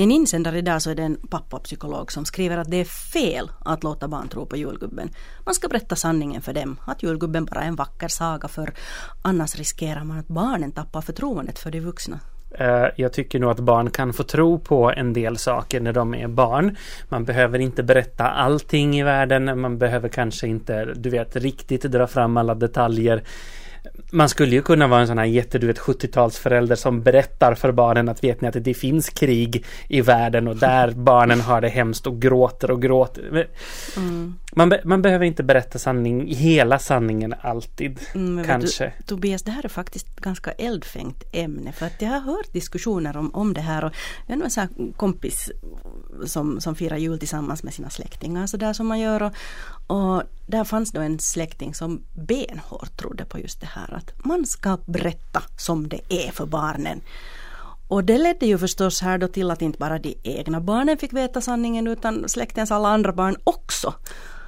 I 0.00 0.02
en 0.02 0.10
insändare 0.10 0.58
idag 0.58 0.82
så 0.82 0.90
är 0.90 0.94
det 0.94 1.02
en 1.02 1.16
pappapsykolog 1.16 2.12
som 2.12 2.24
skriver 2.24 2.56
att 2.56 2.70
det 2.70 2.76
är 2.76 2.84
fel 2.84 3.50
att 3.64 3.84
låta 3.84 4.08
barn 4.08 4.28
tro 4.28 4.46
på 4.46 4.56
julgubben. 4.56 5.10
Man 5.44 5.54
ska 5.54 5.68
berätta 5.68 5.96
sanningen 5.96 6.42
för 6.42 6.52
dem, 6.52 6.80
att 6.84 7.02
julgubben 7.02 7.44
bara 7.44 7.60
är 7.60 7.68
en 7.68 7.76
vacker 7.76 8.08
saga 8.08 8.48
för 8.48 8.72
annars 9.22 9.56
riskerar 9.56 10.04
man 10.04 10.18
att 10.18 10.28
barnen 10.28 10.72
tappar 10.72 11.00
förtroendet 11.00 11.58
för 11.58 11.70
de 11.70 11.80
vuxna. 11.80 12.20
Eh, 12.50 12.86
jag 12.96 13.12
tycker 13.12 13.38
nog 13.38 13.50
att 13.50 13.60
barn 13.60 13.90
kan 13.90 14.12
få 14.12 14.22
tro 14.22 14.58
på 14.58 14.92
en 14.92 15.12
del 15.12 15.36
saker 15.36 15.80
när 15.80 15.92
de 15.92 16.14
är 16.14 16.28
barn. 16.28 16.76
Man 17.08 17.24
behöver 17.24 17.58
inte 17.58 17.82
berätta 17.82 18.24
allting 18.24 18.98
i 18.98 19.02
världen. 19.02 19.60
Man 19.60 19.78
behöver 19.78 20.08
kanske 20.08 20.46
inte, 20.46 20.84
du 20.84 21.10
vet, 21.10 21.36
riktigt 21.36 21.82
dra 21.82 22.06
fram 22.06 22.36
alla 22.36 22.54
detaljer 22.54 23.22
man 24.12 24.28
skulle 24.28 24.54
ju 24.54 24.62
kunna 24.62 24.86
vara 24.86 25.00
en 25.00 25.06
sån 25.06 25.18
här 25.18 25.24
jätte, 25.24 25.58
du 25.58 25.66
vet 25.66 25.78
70-talsförälder 25.78 26.74
som 26.74 27.02
berättar 27.02 27.54
för 27.54 27.72
barnen 27.72 28.08
att 28.08 28.24
vet 28.24 28.40
ni 28.40 28.48
att 28.48 28.64
det 28.64 28.74
finns 28.74 29.08
krig 29.08 29.64
i 29.88 30.00
världen 30.00 30.48
och 30.48 30.56
där 30.56 30.90
barnen 30.96 31.40
har 31.40 31.60
det 31.60 31.68
hemskt 31.68 32.06
och 32.06 32.20
gråter 32.20 32.70
och 32.70 32.82
gråter. 32.82 33.48
Mm. 33.96 34.34
Man, 34.52 34.68
be 34.68 34.80
man 34.84 35.02
behöver 35.02 35.24
inte 35.24 35.42
berätta 35.42 35.78
sanning, 35.78 36.26
hela 36.34 36.78
sanningen 36.78 37.34
alltid. 37.40 38.00
Mm, 38.14 38.44
kanske. 38.44 38.92
Du, 38.98 39.04
Tobias, 39.04 39.42
det 39.42 39.50
här 39.50 39.64
är 39.64 39.68
faktiskt 39.68 40.16
ganska 40.16 40.52
eldfängt 40.52 41.24
ämne 41.32 41.72
för 41.72 41.86
att 41.86 42.02
jag 42.02 42.08
har 42.08 42.20
hört 42.20 42.52
diskussioner 42.52 43.16
om, 43.16 43.34
om 43.34 43.54
det 43.54 43.60
här 43.60 43.84
och 43.84 43.92
jag 44.26 44.36
har 44.36 44.44
en 44.44 44.50
sån 44.50 44.60
här 44.60 44.92
kompis 44.96 45.50
som, 46.24 46.60
som 46.60 46.74
firar 46.74 46.96
jul 46.96 47.18
tillsammans 47.18 47.62
med 47.62 47.74
sina 47.74 47.90
släktingar 47.90 48.46
så 48.46 48.56
där 48.56 48.72
som 48.72 48.86
man 48.86 49.00
gör 49.00 49.22
och, 49.22 49.32
och 49.90 50.22
där 50.46 50.64
fanns 50.64 50.92
då 50.92 51.00
en 51.00 51.18
släkting 51.18 51.74
som 51.74 52.02
benhårt 52.12 52.96
trodde 52.96 53.24
på 53.24 53.38
just 53.38 53.60
det 53.60 53.66
här 53.66 53.94
att 53.94 54.24
man 54.24 54.46
ska 54.46 54.78
berätta 54.86 55.42
som 55.56 55.88
det 55.88 56.00
är 56.08 56.30
för 56.30 56.46
barnen. 56.46 57.00
Och 57.88 58.04
det 58.04 58.18
ledde 58.18 58.46
ju 58.46 58.58
förstås 58.58 59.00
här 59.00 59.18
då 59.18 59.28
till 59.28 59.50
att 59.50 59.62
inte 59.62 59.78
bara 59.78 59.98
de 59.98 60.14
egna 60.22 60.60
barnen 60.60 60.98
fick 60.98 61.12
veta 61.12 61.40
sanningen 61.40 61.86
utan 61.86 62.28
släktens 62.28 62.70
alla 62.70 62.88
andra 62.88 63.12
barn 63.12 63.36
också. 63.44 63.94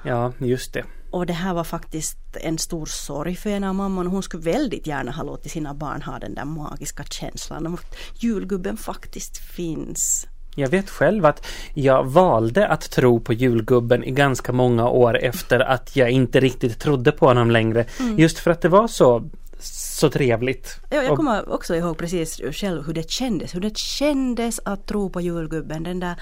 Ja, 0.05 0.33
just 0.37 0.73
det. 0.73 0.85
Och 1.11 1.25
det 1.25 1.33
här 1.33 1.53
var 1.53 1.63
faktiskt 1.63 2.17
en 2.33 2.57
stor 2.57 2.85
sorg 2.85 3.35
för 3.35 3.49
ena 3.49 3.73
mamman. 3.73 4.07
Hon 4.07 4.23
skulle 4.23 4.43
väldigt 4.43 4.87
gärna 4.87 5.11
ha 5.11 5.23
låtit 5.23 5.51
sina 5.51 5.73
barn 5.73 6.01
ha 6.01 6.19
den 6.19 6.35
där 6.35 6.45
magiska 6.45 7.03
känslan 7.03 7.67
om 7.67 7.73
att 7.73 7.95
julgubben 8.19 8.77
faktiskt 8.77 9.37
finns. 9.37 10.27
Jag 10.55 10.69
vet 10.69 10.89
själv 10.89 11.25
att 11.25 11.45
jag 11.73 12.03
valde 12.03 12.67
att 12.67 12.91
tro 12.91 13.19
på 13.19 13.33
julgubben 13.33 14.03
i 14.03 14.11
ganska 14.11 14.51
många 14.51 14.89
år 14.89 15.17
efter 15.17 15.59
att 15.59 15.95
jag 15.95 16.11
inte 16.11 16.39
riktigt 16.39 16.79
trodde 16.79 17.11
på 17.11 17.27
honom 17.27 17.51
längre. 17.51 17.85
Mm. 17.99 18.19
Just 18.19 18.39
för 18.39 18.51
att 18.51 18.61
det 18.61 18.69
var 18.69 18.87
så 18.87 19.29
så 19.65 20.09
trevligt. 20.09 20.79
Ja, 20.89 21.03
jag 21.03 21.15
kommer 21.15 21.53
också 21.53 21.75
ihåg 21.75 21.97
precis 21.97 22.41
själv 22.51 22.85
hur 22.85 22.93
det 22.93 23.09
kändes. 23.09 23.55
Hur 23.55 23.61
det 23.61 23.77
kändes 23.77 24.59
att 24.65 24.87
tro 24.87 25.09
på 25.09 25.21
julgubben. 25.21 25.83
Den 25.83 25.99
där 25.99 26.15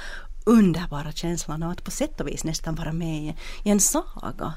underbara 0.46 1.12
känslan 1.12 1.64
av 1.64 1.72
att 1.72 1.84
på 1.84 1.92
sätt 1.92 2.22
och 2.22 2.28
vis 2.28 2.44
nästan 2.44 2.76
vara 2.76 2.92
med 2.92 3.34
i 3.64 3.70
en 3.70 3.80
saga. 3.80 4.54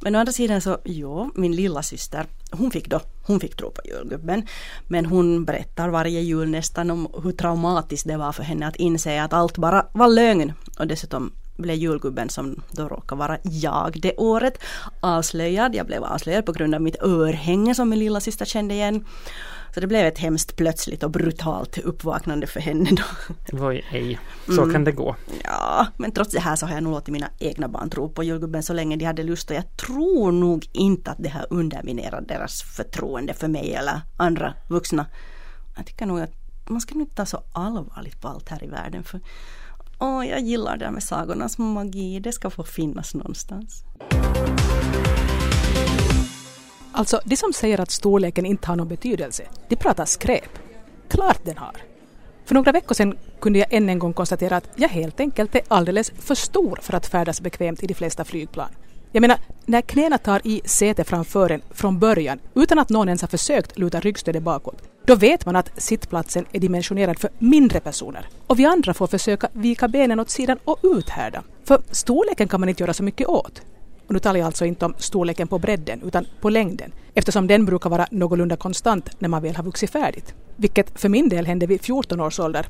Men 0.00 0.14
å 0.14 0.18
andra 0.18 0.32
sidan 0.32 0.60
så, 0.60 0.78
jo, 0.84 1.30
min 1.34 1.56
lilla 1.56 1.82
syster, 1.82 2.26
hon 2.50 2.70
fick 2.70 2.88
då, 2.88 3.00
hon 3.26 3.40
fick 3.40 3.56
tro 3.56 3.70
på 3.70 3.82
julgubben. 3.84 4.46
Men 4.88 5.06
hon 5.06 5.44
berättar 5.44 5.88
varje 5.88 6.20
jul 6.20 6.48
nästan 6.48 6.90
om 6.90 7.08
hur 7.22 7.32
traumatiskt 7.32 8.08
det 8.08 8.16
var 8.16 8.32
för 8.32 8.42
henne 8.42 8.66
att 8.66 8.76
inse 8.76 9.22
att 9.22 9.32
allt 9.32 9.58
bara 9.58 9.86
var 9.92 10.08
lögn. 10.08 10.52
Och 10.78 10.86
dessutom 10.86 11.32
blev 11.56 11.76
julgubben 11.76 12.28
som 12.28 12.62
då 12.72 12.88
råkar 12.88 13.16
vara 13.16 13.38
jag 13.42 14.00
det 14.00 14.16
året 14.16 14.58
avslöjad. 15.00 15.74
Jag 15.74 15.86
blev 15.86 16.04
avslöjad 16.04 16.46
på 16.46 16.52
grund 16.52 16.74
av 16.74 16.82
mitt 16.82 17.02
örhänge 17.02 17.74
som 17.74 17.88
min 17.88 17.98
lilla 17.98 18.20
syster 18.20 18.44
kände 18.44 18.74
igen. 18.74 19.04
Så 19.74 19.80
det 19.80 19.86
blev 19.86 20.06
ett 20.06 20.18
hemskt 20.18 20.56
plötsligt 20.56 21.02
och 21.02 21.10
brutalt 21.10 21.78
uppvaknande 21.78 22.46
för 22.46 22.60
henne 22.60 22.90
då. 22.90 23.02
Oj, 23.66 23.84
ej. 23.90 24.18
Så 24.46 24.62
mm. 24.62 24.72
kan 24.72 24.84
det 24.84 24.92
gå. 24.92 25.16
Ja, 25.44 25.86
men 25.96 26.12
trots 26.12 26.32
det 26.32 26.40
här 26.40 26.56
så 26.56 26.66
har 26.66 26.74
jag 26.74 26.82
nog 26.82 26.92
låtit 26.92 27.12
mina 27.12 27.30
egna 27.38 27.68
barn 27.68 27.90
tro 27.90 28.08
på 28.08 28.22
julgubben 28.22 28.62
så 28.62 28.72
länge 28.72 28.96
de 28.96 29.04
hade 29.04 29.22
lust 29.22 29.50
och 29.50 29.56
jag 29.56 29.76
tror 29.76 30.32
nog 30.32 30.66
inte 30.72 31.10
att 31.10 31.16
det 31.20 31.28
har 31.28 31.46
underminerat 31.50 32.28
deras 32.28 32.62
förtroende 32.62 33.34
för 33.34 33.48
mig 33.48 33.74
eller 33.74 34.00
andra 34.16 34.54
vuxna. 34.68 35.06
Jag 35.76 35.86
tycker 35.86 36.06
nog 36.06 36.20
att 36.20 36.32
man 36.66 36.80
ska 36.80 36.94
inte 36.94 37.14
ta 37.14 37.26
så 37.26 37.42
allvarligt 37.52 38.20
på 38.20 38.28
allt 38.28 38.48
här 38.48 38.64
i 38.64 38.66
världen 38.66 39.04
för 39.04 39.20
åh, 39.98 40.26
jag 40.26 40.40
gillar 40.40 40.76
det 40.76 40.84
här 40.84 40.92
med 40.92 41.02
sagornas 41.02 41.58
magi, 41.58 42.20
det 42.20 42.32
ska 42.32 42.50
få 42.50 42.64
finnas 42.64 43.14
någonstans. 43.14 43.84
Alltså, 46.96 47.20
de 47.24 47.36
som 47.36 47.52
säger 47.52 47.80
att 47.80 47.90
storleken 47.90 48.46
inte 48.46 48.68
har 48.68 48.76
någon 48.76 48.88
betydelse, 48.88 49.42
de 49.68 49.76
pratar 49.76 50.04
skräp. 50.04 50.58
Klart 51.08 51.40
den 51.44 51.58
har. 51.58 51.76
För 52.44 52.54
några 52.54 52.72
veckor 52.72 52.94
sedan 52.94 53.18
kunde 53.40 53.58
jag 53.58 53.72
än 53.72 53.88
en 53.88 53.98
gång 53.98 54.12
konstatera 54.12 54.56
att 54.56 54.68
jag 54.76 54.88
helt 54.88 55.20
enkelt 55.20 55.54
är 55.54 55.62
alldeles 55.68 56.12
för 56.18 56.34
stor 56.34 56.78
för 56.82 56.94
att 56.94 57.06
färdas 57.06 57.40
bekvämt 57.40 57.82
i 57.82 57.86
de 57.86 57.94
flesta 57.94 58.24
flygplan. 58.24 58.68
Jag 59.12 59.20
menar, 59.20 59.38
när 59.66 59.80
knäna 59.80 60.18
tar 60.18 60.40
i 60.44 60.60
sätet 60.64 61.08
framför 61.08 61.50
en 61.50 61.62
från 61.70 61.98
början 61.98 62.38
utan 62.54 62.78
att 62.78 62.88
någon 62.88 63.08
ens 63.08 63.20
har 63.20 63.28
försökt 63.28 63.78
luta 63.78 64.00
ryggstödet 64.00 64.42
bakåt, 64.42 64.82
då 65.06 65.14
vet 65.14 65.46
man 65.46 65.56
att 65.56 65.82
sittplatsen 65.82 66.44
är 66.52 66.60
dimensionerad 66.60 67.18
för 67.18 67.30
mindre 67.38 67.80
personer. 67.80 68.28
Och 68.46 68.58
vi 68.58 68.64
andra 68.64 68.94
får 68.94 69.06
försöka 69.06 69.48
vika 69.52 69.88
benen 69.88 70.20
åt 70.20 70.30
sidan 70.30 70.58
och 70.64 70.78
uthärda. 70.82 71.42
För 71.64 71.82
storleken 71.90 72.48
kan 72.48 72.60
man 72.60 72.68
inte 72.68 72.82
göra 72.82 72.94
så 72.94 73.02
mycket 73.02 73.28
åt. 73.28 73.62
Och 74.06 74.12
nu 74.12 74.18
talar 74.18 74.38
jag 74.40 74.46
alltså 74.46 74.64
inte 74.64 74.84
om 74.84 74.94
storleken 74.98 75.48
på 75.48 75.58
bredden 75.58 76.02
utan 76.02 76.26
på 76.40 76.50
längden 76.50 76.92
eftersom 77.14 77.46
den 77.46 77.64
brukar 77.64 77.90
vara 77.90 78.06
någorlunda 78.10 78.56
konstant 78.56 79.20
när 79.20 79.28
man 79.28 79.42
väl 79.42 79.56
har 79.56 79.64
vuxit 79.64 79.90
färdigt. 79.90 80.34
Vilket 80.56 81.00
för 81.00 81.08
min 81.08 81.28
del 81.28 81.46
hände 81.46 81.66
vid 81.66 81.82
14 81.82 82.20
års 82.20 82.40
ålder. 82.40 82.66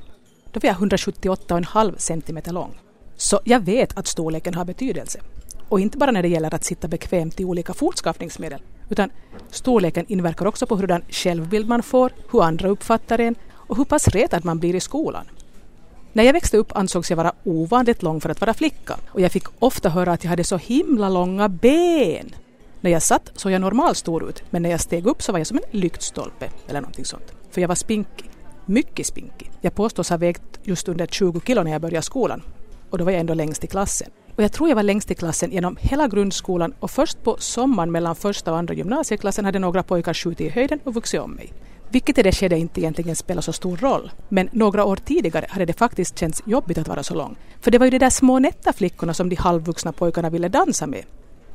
Då 0.53 0.61
var 0.63 0.69
jag 0.69 0.77
178,5 0.77 1.95
cm 1.99 2.55
lång. 2.55 2.81
Så 3.17 3.41
jag 3.45 3.61
vet 3.61 3.99
att 3.99 4.07
storleken 4.07 4.55
har 4.55 4.65
betydelse. 4.65 5.21
Och 5.69 5.81
inte 5.81 5.99
bara 5.99 6.11
när 6.11 6.23
det 6.23 6.29
gäller 6.29 6.55
att 6.55 6.65
sitta 6.65 6.89
bekvämt 6.89 7.41
i 7.41 7.45
olika 7.45 7.75
fortskaffningsmedel 7.75 8.61
utan 8.89 9.11
storleken 9.51 10.05
inverkar 10.09 10.47
också 10.47 10.67
på 10.67 10.77
hurdan 10.77 11.03
självbild 11.11 11.69
man 11.69 11.83
får, 11.83 12.13
hur 12.31 12.43
andra 12.43 12.69
uppfattar 12.69 13.21
en 13.21 13.35
och 13.53 13.77
hur 13.77 13.85
pass 13.85 14.09
retad 14.09 14.45
man 14.45 14.59
blir 14.59 14.75
i 14.75 14.81
skolan. 14.81 15.27
När 16.17 16.25
jag 16.25 16.33
växte 16.33 16.57
upp 16.57 16.77
ansågs 16.77 17.11
jag 17.11 17.17
vara 17.17 17.33
ovanligt 17.45 18.03
lång 18.03 18.21
för 18.21 18.29
att 18.29 18.41
vara 18.41 18.55
flicka 18.55 18.97
och 19.09 19.21
jag 19.21 19.33
fick 19.33 19.45
ofta 19.59 19.89
höra 19.89 20.13
att 20.13 20.25
jag 20.25 20.31
hade 20.31 20.45
så 20.45 20.57
himla 20.57 21.09
långa 21.09 21.49
ben. 21.49 22.35
När 22.81 22.91
jag 22.91 23.03
satt 23.03 23.31
såg 23.35 23.53
jag 23.53 23.61
normalstor 23.61 24.29
ut, 24.29 24.43
men 24.51 24.63
när 24.63 24.71
jag 24.71 24.81
steg 24.81 25.07
upp 25.07 25.23
så 25.23 25.33
var 25.33 25.39
jag 25.39 25.47
som 25.47 25.59
en 25.59 25.81
lyktstolpe 25.81 26.51
eller 26.69 26.81
någonting 26.81 27.05
sånt. 27.05 27.33
För 27.51 27.61
jag 27.61 27.69
var 27.69 27.75
spinkig. 27.75 28.31
Mycket 28.67 29.07
spinkig. 29.07 29.51
Jag 29.61 29.75
påstås 29.75 30.11
ha 30.11 30.17
vägt 30.17 30.43
just 30.63 30.89
under 30.89 31.07
20 31.07 31.41
kilo 31.47 31.63
när 31.63 31.73
jag 31.73 31.81
började 31.81 32.03
skolan. 32.03 32.43
Och 32.91 32.99
då 32.99 33.05
var 33.05 33.13
jag 33.13 33.21
ändå 33.21 33.35
längst 33.35 33.65
i 33.65 33.67
klassen. 33.67 34.11
Och 34.37 34.43
jag 34.43 34.53
tror 34.53 34.69
jag 34.69 34.77
var 34.77 34.83
längst 34.83 35.11
i 35.11 35.15
klassen 35.15 35.53
genom 35.53 35.77
hela 35.81 36.09
grundskolan 36.09 36.75
och 36.81 36.91
först 36.91 37.23
på 37.23 37.37
sommaren 37.39 37.93
mellan 37.93 38.17
första 38.17 38.53
och 38.53 38.59
andra 38.59 38.75
gymnasieklassen 38.75 39.45
hade 39.45 39.59
några 39.59 39.83
pojkar 39.83 40.15
skjutit 40.15 40.47
i 40.47 40.49
höjden 40.49 40.81
och 40.85 40.95
vuxit 40.95 41.21
om 41.21 41.31
mig. 41.31 41.53
Vilket 41.95 42.19
i 42.19 42.23
det 42.23 42.33
skedet 42.33 42.59
inte 42.59 42.81
egentligen 42.81 43.17
spelar 43.17 43.43
så 43.43 43.53
stor 43.53 43.77
roll. 43.77 44.11
Men 44.29 44.49
några 44.53 44.85
år 44.85 44.97
tidigare 44.97 45.47
hade 45.49 45.65
det 45.65 45.73
faktiskt 45.73 46.19
känts 46.19 46.43
jobbigt 46.47 46.79
att 46.79 46.89
vara 46.89 47.03
så 47.03 47.15
lång. 47.15 47.37
För 47.61 47.71
det 47.71 47.79
var 47.79 47.87
ju 47.87 47.91
de 47.91 47.99
där 47.99 48.11
små 48.11 48.39
nätta 48.39 48.73
flickorna 48.73 49.15
som 49.15 49.29
de 49.29 49.37
halvvuxna 49.37 49.93
pojkarna 49.93 50.31
ville 50.31 50.49
dansa 50.49 50.87
med. 50.87 51.05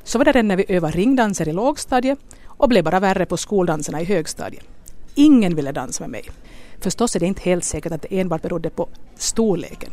Så 0.03 0.17
var 0.17 0.25
det 0.25 0.31
den 0.31 0.47
när 0.47 0.55
vi 0.55 0.65
övade 0.67 0.97
ringdanser 0.97 1.47
i 1.47 1.53
lågstadiet 1.53 2.19
och 2.45 2.69
blev 2.69 2.83
bara 2.83 2.99
värre 2.99 3.25
på 3.25 3.37
skoldanserna 3.37 4.01
i 4.01 4.05
högstadiet. 4.05 4.63
Ingen 5.15 5.55
ville 5.55 5.71
dansa 5.71 6.03
med 6.03 6.09
mig. 6.09 6.23
Förstås 6.79 7.15
är 7.15 7.19
det 7.19 7.25
inte 7.25 7.41
helt 7.41 7.63
säkert 7.63 7.91
att 7.91 8.01
det 8.01 8.19
enbart 8.19 8.41
berodde 8.41 8.69
på 8.69 8.89
storleken. 9.15 9.91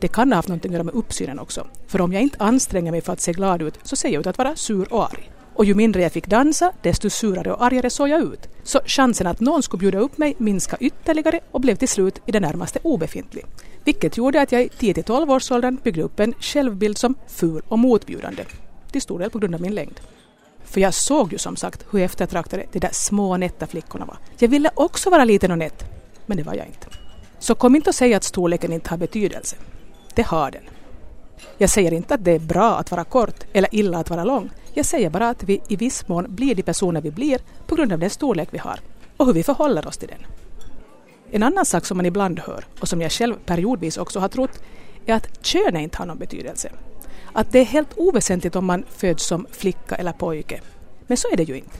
Det 0.00 0.08
kan 0.08 0.32
ha 0.32 0.36
haft 0.36 0.48
något 0.48 0.64
att 0.64 0.72
göra 0.72 0.82
med 0.82 0.94
uppsynen 0.94 1.38
också. 1.38 1.66
För 1.86 2.00
om 2.00 2.12
jag 2.12 2.22
inte 2.22 2.36
anstränger 2.40 2.90
mig 2.90 3.00
för 3.00 3.12
att 3.12 3.20
se 3.20 3.32
glad 3.32 3.62
ut 3.62 3.78
så 3.82 3.96
ser 3.96 4.08
jag 4.08 4.20
ut 4.20 4.26
att 4.26 4.38
vara 4.38 4.56
sur 4.56 4.92
och 4.92 5.04
arg. 5.04 5.30
Och 5.54 5.64
ju 5.64 5.74
mindre 5.74 6.02
jag 6.02 6.12
fick 6.12 6.26
dansa, 6.26 6.72
desto 6.82 7.10
surare 7.10 7.52
och 7.52 7.64
argare 7.64 7.90
såg 7.90 8.08
jag 8.08 8.20
ut. 8.20 8.48
Så 8.62 8.80
chansen 8.86 9.26
att 9.26 9.40
någon 9.40 9.62
skulle 9.62 9.80
bjuda 9.80 9.98
upp 9.98 10.18
mig 10.18 10.34
minskade 10.38 10.84
ytterligare 10.84 11.40
och 11.50 11.60
blev 11.60 11.76
till 11.76 11.88
slut 11.88 12.20
i 12.26 12.32
det 12.32 12.40
närmaste 12.40 12.78
obefintlig. 12.82 13.44
Vilket 13.84 14.16
gjorde 14.16 14.40
att 14.42 14.52
jag 14.52 14.62
i 14.62 14.68
10-12 14.68 15.34
års 15.34 15.50
åldern 15.50 15.78
byggde 15.82 16.02
upp 16.02 16.20
en 16.20 16.34
självbild 16.40 16.98
som 16.98 17.14
ful 17.28 17.62
och 17.68 17.78
motbjudande. 17.78 18.44
Till 18.92 19.02
stor 19.02 19.18
del 19.18 19.30
på 19.30 19.38
grund 19.38 19.54
av 19.54 19.60
min 19.60 19.74
längd. 19.74 20.00
För 20.64 20.80
jag 20.80 20.94
såg 20.94 21.32
ju 21.32 21.38
som 21.38 21.56
sagt 21.56 21.84
hur 21.90 22.00
eftertraktade 22.00 22.66
de 22.72 22.78
där 22.78 22.90
små 22.92 23.36
nätta 23.36 23.66
flickorna 23.66 24.04
var. 24.04 24.16
Jag 24.38 24.48
ville 24.48 24.70
också 24.74 25.10
vara 25.10 25.24
liten 25.24 25.50
och 25.50 25.58
nätt, 25.58 25.84
men 26.26 26.36
det 26.36 26.42
var 26.42 26.54
jag 26.54 26.66
inte. 26.66 26.86
Så 27.38 27.54
kom 27.54 27.76
inte 27.76 27.90
och 27.90 27.94
säg 27.94 28.14
att 28.14 28.24
storleken 28.24 28.72
inte 28.72 28.90
har 28.90 28.96
betydelse. 28.96 29.56
Det 30.14 30.22
har 30.22 30.50
den. 30.50 30.62
Jag 31.58 31.70
säger 31.70 31.92
inte 31.92 32.14
att 32.14 32.24
det 32.24 32.32
är 32.32 32.38
bra 32.38 32.76
att 32.76 32.90
vara 32.90 33.04
kort 33.04 33.44
eller 33.52 33.74
illa 33.74 33.98
att 33.98 34.10
vara 34.10 34.24
lång. 34.24 34.50
Jag 34.74 34.86
säger 34.86 35.10
bara 35.10 35.28
att 35.28 35.42
vi 35.42 35.60
i 35.68 35.76
viss 35.76 36.08
mån 36.08 36.26
blir 36.28 36.54
de 36.54 36.62
personer 36.62 37.00
vi 37.00 37.10
blir 37.10 37.40
på 37.66 37.74
grund 37.74 37.92
av 37.92 37.98
den 37.98 38.10
storlek 38.10 38.48
vi 38.50 38.58
har 38.58 38.80
och 39.16 39.26
hur 39.26 39.32
vi 39.32 39.42
förhåller 39.42 39.88
oss 39.88 39.96
till 39.96 40.08
den. 40.08 40.26
En 41.30 41.42
annan 41.42 41.66
sak 41.66 41.86
som 41.86 41.96
man 41.96 42.06
ibland 42.06 42.38
hör 42.38 42.64
och 42.80 42.88
som 42.88 43.00
jag 43.00 43.12
själv 43.12 43.34
periodvis 43.46 43.96
också 43.96 44.20
har 44.20 44.28
trott 44.28 44.62
är 45.06 45.14
att 45.14 45.46
kön 45.46 45.76
inte 45.76 45.98
har 45.98 46.06
någon 46.06 46.18
betydelse. 46.18 46.72
Att 47.32 47.52
det 47.52 47.58
är 47.58 47.64
helt 47.64 47.88
oväsentligt 47.96 48.56
om 48.56 48.64
man 48.64 48.84
föds 48.90 49.26
som 49.26 49.46
flicka 49.50 49.94
eller 49.94 50.12
pojke. 50.12 50.60
Men 51.06 51.16
så 51.16 51.28
är 51.32 51.36
det 51.36 51.42
ju 51.42 51.56
inte. 51.56 51.78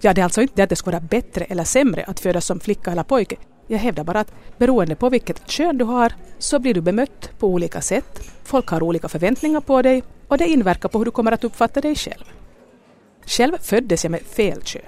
Ja, 0.00 0.14
det 0.14 0.20
är 0.20 0.24
alltså 0.24 0.42
inte 0.42 0.54
det 0.56 0.62
att 0.62 0.70
det 0.70 0.76
ska 0.76 0.90
vara 0.90 1.00
bättre 1.00 1.44
eller 1.44 1.64
sämre 1.64 2.04
att 2.04 2.20
födas 2.20 2.46
som 2.46 2.60
flicka 2.60 2.90
eller 2.90 3.02
pojke. 3.02 3.36
Jag 3.70 3.78
hävdar 3.78 4.04
bara 4.04 4.20
att 4.20 4.32
beroende 4.58 4.94
på 4.96 5.08
vilket 5.08 5.50
kön 5.50 5.78
du 5.78 5.84
har 5.84 6.12
så 6.38 6.58
blir 6.58 6.74
du 6.74 6.80
bemött 6.80 7.30
på 7.38 7.46
olika 7.46 7.80
sätt. 7.80 8.20
Folk 8.44 8.68
har 8.68 8.82
olika 8.82 9.08
förväntningar 9.08 9.60
på 9.60 9.82
dig 9.82 10.02
och 10.28 10.38
det 10.38 10.48
inverkar 10.48 10.88
på 10.88 10.98
hur 10.98 11.04
du 11.04 11.10
kommer 11.10 11.32
att 11.32 11.44
uppfatta 11.44 11.80
dig 11.80 11.94
själv. 11.94 12.24
Själv 13.26 13.58
föddes 13.60 14.04
jag 14.04 14.10
med 14.10 14.20
fel 14.20 14.62
kön. 14.62 14.82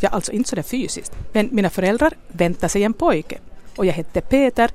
Ja, 0.00 0.08
alltså 0.08 0.32
inte 0.32 0.48
sådär 0.48 0.62
fysiskt, 0.62 1.12
men 1.32 1.48
mina 1.52 1.70
föräldrar 1.70 2.12
väntade 2.28 2.68
sig 2.68 2.84
en 2.84 2.92
pojke 2.92 3.38
och 3.76 3.86
jag 3.86 3.92
hette 3.92 4.20
Peter 4.20 4.70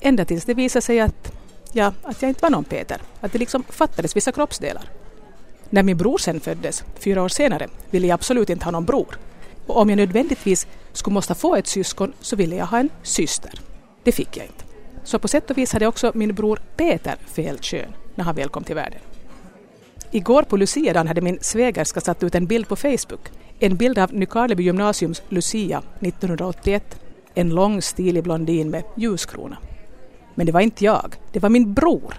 ända 0.00 0.24
tills 0.24 0.44
det 0.44 0.54
visade 0.54 0.82
sig 0.82 1.00
att, 1.00 1.32
ja, 1.72 1.92
att 2.02 2.22
jag 2.22 2.28
inte 2.28 2.42
var 2.42 2.50
någon 2.50 2.64
Peter, 2.64 3.00
att 3.20 3.32
det 3.32 3.38
liksom 3.38 3.64
fattades 3.68 4.16
vissa 4.16 4.32
kroppsdelar. 4.32 4.90
När 5.70 5.82
min 5.82 5.96
bror 5.96 6.18
sen 6.18 6.40
föddes, 6.40 6.84
fyra 6.98 7.22
år 7.22 7.28
senare, 7.28 7.68
ville 7.90 8.06
jag 8.06 8.14
absolut 8.14 8.50
inte 8.50 8.64
ha 8.64 8.72
någon 8.72 8.84
bror. 8.84 9.18
Och 9.66 9.76
om 9.76 9.88
jag 9.88 9.96
nödvändigtvis 9.96 10.66
skulle 10.92 11.14
måste 11.14 11.34
få 11.34 11.56
ett 11.56 11.66
syskon 11.66 12.12
så 12.20 12.36
ville 12.36 12.56
jag 12.56 12.66
ha 12.66 12.78
en 12.78 12.90
syster. 13.02 13.52
Det 14.02 14.12
fick 14.12 14.36
jag 14.36 14.46
inte. 14.46 14.64
Så 15.04 15.18
på 15.18 15.28
sätt 15.28 15.50
och 15.50 15.58
vis 15.58 15.72
hade 15.72 15.86
också 15.86 16.12
min 16.14 16.34
bror 16.34 16.60
Peter 16.76 17.16
fel 17.26 17.58
kön 17.58 17.94
när 18.14 18.24
han 18.24 18.34
väl 18.34 18.48
kom 18.48 18.64
till 18.64 18.74
världen. 18.74 19.00
Igår 20.10 20.42
på 20.42 20.56
Luciadan 20.56 21.08
hade 21.08 21.20
min 21.20 21.38
svägerska 21.40 22.00
satt 22.00 22.22
ut 22.22 22.34
en 22.34 22.46
bild 22.46 22.68
på 22.68 22.76
Facebook. 22.76 23.30
En 23.58 23.76
bild 23.76 23.98
av 23.98 24.14
Nykarleby 24.14 24.62
gymnasiums 24.62 25.22
Lucia 25.28 25.82
1981. 26.00 27.00
En 27.34 27.50
lång 27.50 27.82
stilig 27.82 28.22
blondin 28.22 28.70
med 28.70 28.84
ljuskrona. 28.96 29.58
Men 30.34 30.46
det 30.46 30.52
var 30.52 30.60
inte 30.60 30.84
jag, 30.84 31.14
det 31.32 31.40
var 31.40 31.48
min 31.48 31.74
bror. 31.74 32.14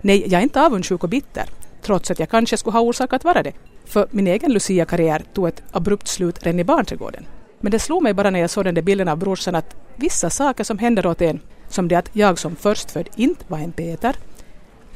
Nej, 0.00 0.22
jag 0.26 0.38
är 0.38 0.42
inte 0.42 0.62
avundsjuk 0.62 1.04
och 1.04 1.08
bitter, 1.08 1.44
trots 1.82 2.10
att 2.10 2.18
jag 2.18 2.30
kanske 2.30 2.56
skulle 2.56 2.72
ha 2.72 2.80
orsak 2.80 3.12
att 3.12 3.24
vara 3.24 3.42
det. 3.42 3.52
För 3.84 4.08
min 4.10 4.26
egen 4.26 4.52
Lucia-karriär 4.52 5.22
tog 5.34 5.48
ett 5.48 5.62
abrupt 5.70 6.08
slut 6.08 6.42
redan 6.42 6.60
i 6.60 6.64
barnträdgården. 6.64 7.26
Men 7.60 7.72
det 7.72 7.78
slog 7.78 8.02
mig 8.02 8.14
bara 8.14 8.30
när 8.30 8.40
jag 8.40 8.50
såg 8.50 8.64
den 8.64 8.74
där 8.74 8.82
bilden 8.82 9.08
av 9.08 9.18
brorsan 9.18 9.54
att 9.54 9.76
vissa 9.96 10.30
saker 10.30 10.64
som 10.64 10.78
händer 10.78 11.06
åt 11.06 11.22
en, 11.22 11.40
som 11.68 11.88
det 11.88 11.96
att 11.96 12.10
jag 12.12 12.38
som 12.38 12.56
förstfödd 12.56 13.08
inte 13.16 13.44
var 13.48 13.58
en 13.58 13.72
Peter, 13.72 14.16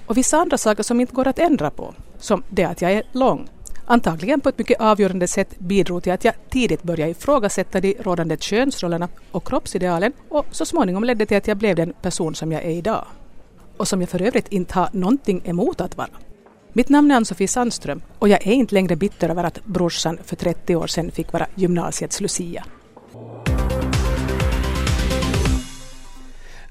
och 0.07 0.17
vissa 0.17 0.39
andra 0.39 0.59
saker 0.59 0.83
som 0.83 1.01
inte 1.01 1.15
går 1.15 1.29
att 1.29 1.39
ändra 1.39 1.71
på, 1.71 1.95
som 2.19 2.43
det 2.49 2.65
att 2.65 2.83
jag 2.83 2.93
är 2.93 3.03
lång, 3.13 3.49
antagligen 3.87 4.41
på 4.41 4.49
ett 4.49 4.59
mycket 4.59 4.81
avgörande 4.81 5.29
sätt 5.29 5.59
bidrog 5.59 6.03
till 6.03 6.13
att 6.13 6.25
jag 6.25 6.35
tidigt 6.51 6.83
började 6.83 7.11
ifrågasätta 7.11 7.81
de 7.81 7.95
rådande 8.01 8.37
könsrollerna 8.37 9.09
och 9.31 9.49
kroppsidealen 9.49 10.13
och 10.29 10.47
så 10.51 10.67
småningom 10.67 11.05
ledde 11.05 11.27
till 11.27 11.37
att 11.37 11.49
jag 11.49 11.57
blev 11.57 11.77
den 11.77 11.93
person 12.03 12.35
som 12.35 12.53
jag 12.53 12.65
är 12.65 12.71
idag. 12.71 13.05
Och 13.77 13.89
som 13.89 14.01
jag 14.01 14.11
för 14.11 14.23
övrigt 14.23 14.49
inte 14.49 14.75
har 14.75 14.89
någonting 14.93 15.43
emot 15.45 15.81
att 15.81 15.97
vara. 15.97 16.09
Mitt 16.77 16.89
namn 16.89 17.11
är 17.11 17.17
Ann-Sofie 17.17 17.49
Sandström 17.49 18.03
och 18.19 18.29
jag 18.29 18.47
är 18.47 18.53
inte 18.53 18.75
längre 18.75 18.97
bitter 18.97 19.29
över 19.29 19.45
att 19.45 19.65
brorsan 19.65 20.19
för 20.25 20.37
30 20.37 20.77
år 20.77 20.87
sedan 20.87 21.11
fick 21.11 21.33
vara 21.33 21.47
gymnasiets 21.55 22.21
Lucia. 22.21 22.65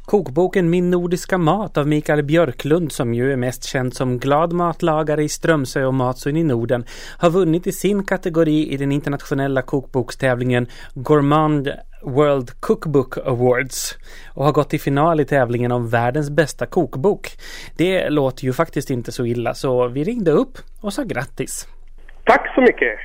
Kokboken 0.06 0.70
Min 0.70 0.89
nordiska 0.89 1.38
mat 1.38 1.78
av 1.78 1.88
Mikael 1.88 2.24
Björklund 2.24 2.92
som 2.92 3.13
ju 3.13 3.32
är 3.32 3.36
mest 3.36 3.63
känd 3.63 3.94
som 3.94 4.20
glad 4.20 4.54
matlagare 4.54 5.24
i 5.24 5.30
Strömsö 5.30 5.86
och 5.86 5.94
Matsugn 5.94 6.38
i 6.38 6.44
Norden 6.44 6.86
har 7.18 7.30
vunnit 7.30 7.68
i 7.68 7.72
sin 7.72 8.04
kategori 8.04 8.74
i 8.74 8.78
den 8.78 8.92
internationella 8.92 9.62
kokbokstävlingen 9.62 10.68
Gourmand 10.94 11.70
World 12.02 12.52
Cookbook 12.60 13.18
Awards 13.18 13.98
och 14.34 14.46
har 14.46 14.52
gått 14.52 14.70
till 14.70 14.82
final 14.82 15.20
i 15.20 15.26
tävlingen 15.26 15.72
om 15.72 15.89
världens 15.89 16.30
bästa 16.30 16.66
kokbok. 16.66 17.28
Det 17.78 18.10
låter 18.10 18.44
ju 18.44 18.54
faktiskt 18.54 18.89
inte 18.89 19.12
så 19.12 19.26
illa 19.26 19.54
så 19.54 19.88
vi 19.88 20.04
ringde 20.04 20.32
upp 20.32 20.58
och 20.82 20.94
sa 20.94 21.04
grattis. 21.04 21.68
Tack 22.26 22.56
så 22.56 22.62
mycket! 22.62 23.00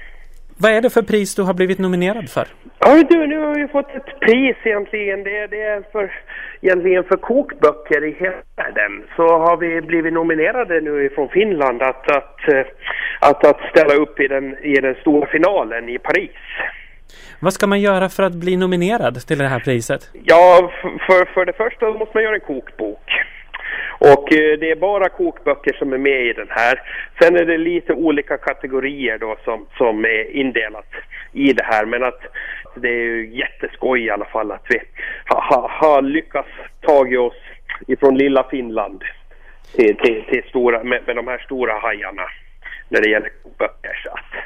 Vad 0.60 0.72
är 0.72 0.80
det 0.80 0.90
för 0.90 1.02
pris 1.02 1.34
du 1.34 1.42
har 1.42 1.54
blivit 1.54 1.78
nominerad 1.78 2.30
för? 2.30 2.46
Ja 2.78 3.02
du, 3.10 3.26
nu 3.26 3.38
har 3.38 3.54
vi 3.54 3.68
fått 3.68 3.90
ett 3.90 4.20
pris 4.20 4.56
egentligen. 4.64 5.24
Det, 5.24 5.46
det 5.46 5.62
är 5.62 5.82
för, 5.92 6.12
egentligen 6.60 7.04
för 7.04 7.16
kokböcker 7.16 8.04
i 8.04 8.12
hela 8.20 8.36
världen. 8.56 8.92
Så 9.16 9.22
har 9.22 9.56
vi 9.56 9.80
blivit 9.80 10.12
nominerade 10.12 10.80
nu 10.80 11.10
från 11.14 11.28
Finland 11.28 11.82
att, 11.82 12.10
att, 12.10 12.48
eh, 12.48 12.66
att, 13.20 13.44
att 13.44 13.60
ställa 13.70 13.94
upp 13.94 14.20
i 14.20 14.28
den, 14.28 14.58
i 14.58 14.74
den 14.80 14.94
stora 14.94 15.26
finalen 15.26 15.88
i 15.88 15.98
Paris. 15.98 16.40
Vad 17.40 17.52
ska 17.52 17.66
man 17.66 17.80
göra 17.80 18.08
för 18.08 18.22
att 18.22 18.34
bli 18.34 18.56
nominerad 18.56 19.26
till 19.26 19.38
det 19.38 19.48
här 19.48 19.60
priset? 19.60 20.10
Ja, 20.24 20.70
för, 21.06 21.34
för 21.34 21.44
det 21.46 21.52
första 21.52 21.86
måste 21.90 22.16
man 22.16 22.22
göra 22.22 22.34
en 22.34 22.40
kokbok. 22.40 23.10
Och 23.98 24.32
eh, 24.32 24.58
det 24.58 24.70
är 24.70 24.76
bara 24.76 25.08
kokböcker 25.08 25.72
som 25.72 25.92
är 25.92 25.98
med 25.98 26.26
i 26.26 26.32
den 26.32 26.48
här. 26.50 26.82
Sen 27.20 27.36
är 27.36 27.44
det 27.44 27.58
lite 27.58 27.92
olika 27.92 28.36
kategorier 28.36 29.18
då 29.18 29.36
som, 29.44 29.66
som 29.76 30.04
är 30.04 30.36
indelat 30.36 30.90
i 31.32 31.52
det 31.52 31.64
här. 31.64 31.86
Men 31.86 32.02
att 32.02 32.20
det 32.74 32.88
är 32.88 33.04
ju 33.04 33.36
jätteskoj 33.36 34.04
i 34.04 34.10
alla 34.10 34.24
fall 34.24 34.52
att 34.52 34.66
vi 34.68 34.80
har 35.24 35.40
ha, 35.40 35.70
ha 35.80 36.00
lyckats 36.00 36.48
ta 36.80 37.18
oss 37.18 37.36
ifrån 37.86 38.18
lilla 38.18 38.48
Finland 38.50 39.04
till, 39.76 39.96
till, 39.96 40.24
till 40.28 40.42
stora, 40.48 40.84
med, 40.84 41.02
med 41.06 41.16
de 41.16 41.26
här 41.26 41.38
stora 41.38 41.78
hajarna 41.78 42.22
när 42.88 43.00
det 43.00 43.10
gäller 43.10 43.30
kokböcker. 43.42 44.00
Så 44.04 44.10
att, 44.10 44.44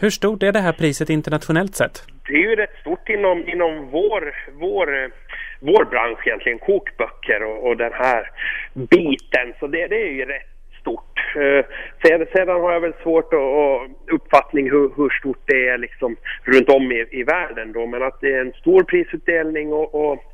hur 0.00 0.10
stort 0.10 0.42
är 0.42 0.52
det 0.52 0.60
här 0.60 0.72
priset 0.72 1.10
internationellt 1.10 1.76
sett? 1.76 2.04
Det 2.28 2.34
är 2.34 2.38
ju 2.38 2.56
rätt 2.56 2.76
stort 2.80 3.08
inom, 3.08 3.48
inom 3.48 3.90
vår, 3.90 4.34
vår, 4.52 5.10
vår 5.60 5.84
bransch 5.84 6.26
egentligen, 6.26 6.58
kokböcker 6.58 7.42
och, 7.42 7.66
och 7.66 7.76
den 7.76 7.92
här 7.92 8.30
biten. 8.74 9.54
Så 9.60 9.66
det, 9.66 9.86
det 9.86 10.02
är 10.02 10.12
ju 10.12 10.24
rätt 10.24 10.56
stort. 10.80 11.36
Eh, 11.36 11.64
sedan, 12.02 12.26
sedan 12.32 12.48
har 12.48 12.72
jag 12.72 12.80
väl 12.80 12.94
svårt 13.02 13.32
att, 13.32 13.40
att 13.40 14.14
uppfattning 14.14 14.70
hur, 14.70 14.90
hur 14.96 15.10
stort 15.10 15.42
det 15.46 15.68
är 15.68 15.78
liksom 15.78 16.16
runt 16.42 16.68
om 16.68 16.92
i, 16.92 17.06
i 17.10 17.22
världen 17.22 17.72
då. 17.72 17.86
Men 17.86 18.02
att 18.02 18.20
det 18.20 18.34
är 18.34 18.40
en 18.40 18.52
stor 18.52 18.82
prisutdelning 18.82 19.72
och, 19.72 19.94
och, 19.94 20.24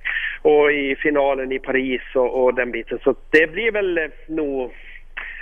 och 0.42 0.72
i 0.72 0.96
finalen 0.96 1.52
i 1.52 1.58
Paris 1.58 2.02
och, 2.14 2.44
och 2.44 2.54
den 2.54 2.70
biten. 2.70 2.98
Så 3.04 3.14
det 3.30 3.46
blir 3.46 3.72
väl 3.72 4.10
nog 4.26 4.72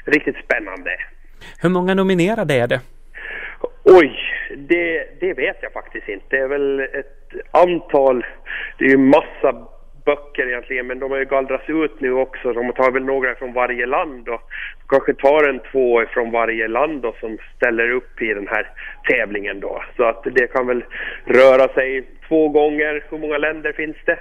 riktigt 0.04 0.36
spännande. 0.44 0.90
Hur 1.62 1.68
många 1.68 1.94
nominerade 1.94 2.54
är 2.54 2.66
det? 2.66 2.80
Oj, 3.84 4.18
det, 4.56 5.20
det 5.20 5.34
vet 5.34 5.56
jag 5.62 5.72
faktiskt 5.72 6.08
inte. 6.08 6.26
Det 6.28 6.42
är 6.42 6.48
väl 6.48 6.80
ett 6.80 7.19
antal, 7.50 8.26
det 8.78 8.84
är 8.84 8.88
ju 8.88 8.98
massa 8.98 9.66
böcker 10.04 10.48
egentligen, 10.48 10.86
men 10.86 10.98
de 10.98 11.10
har 11.10 11.18
ju 11.18 11.24
gallrats 11.24 11.68
ut 11.68 12.00
nu 12.00 12.12
också. 12.12 12.52
De 12.52 12.72
tar 12.72 12.90
väl 12.90 13.04
några 13.04 13.34
från 13.34 13.52
varje 13.52 13.86
land 13.86 14.28
och 14.28 14.42
kanske 14.88 15.14
tar 15.14 15.48
en 15.48 15.60
två 15.72 16.06
från 16.06 16.30
varje 16.30 16.68
land 16.68 17.02
då, 17.02 17.14
som 17.20 17.38
ställer 17.56 17.90
upp 17.90 18.22
i 18.22 18.34
den 18.34 18.48
här 18.48 18.70
tävlingen 19.10 19.60
då. 19.60 19.82
Så 19.96 20.04
att 20.04 20.24
det 20.24 20.46
kan 20.46 20.66
väl 20.66 20.84
röra 21.24 21.68
sig 21.68 22.04
två 22.28 22.48
gånger. 22.48 23.04
Hur 23.10 23.18
många 23.18 23.38
länder 23.38 23.72
finns 23.72 23.96
det? 24.04 24.18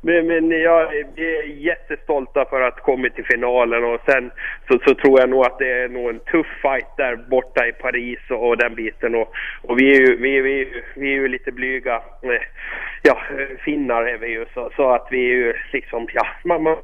Men, 0.00 0.26
men 0.26 0.50
jag 0.50 0.96
är 0.96 1.42
jättestolta 1.42 2.44
för 2.44 2.60
att 2.60 2.80
kommit 2.82 3.14
till 3.14 3.24
finalen 3.24 3.84
och 3.84 4.00
sen 4.06 4.30
så, 4.68 4.78
så, 4.86 4.94
tror 4.94 5.20
jag 5.20 5.30
nog 5.30 5.46
att 5.46 5.58
det 5.58 5.72
är 5.72 5.88
nog 5.88 6.08
en 6.10 6.18
tuff 6.18 6.46
fight 6.62 6.96
där 6.96 7.16
borta 7.16 7.66
i 7.66 7.72
Paris 7.72 8.18
och, 8.30 8.48
och 8.48 8.56
den 8.56 8.74
biten 8.74 9.14
och, 9.14 9.28
och 9.62 9.78
vi, 9.78 9.96
är 9.96 10.00
ju, 10.00 10.16
vi, 10.16 10.40
vi, 10.40 10.82
vi 10.96 11.08
är 11.08 11.14
ju 11.14 11.28
lite 11.28 11.52
blyga. 11.52 11.94
Eh, 11.94 12.42
ja, 13.02 13.18
finnar 13.64 14.02
är 14.02 14.18
vi 14.18 14.26
ju 14.26 14.46
så, 14.54 14.70
så 14.76 14.90
att 14.94 15.08
vi 15.10 15.30
är 15.30 15.34
ju 15.34 15.54
liksom, 15.72 16.08
ja, 16.12 16.26
man, 16.44 16.62
man, 16.62 16.76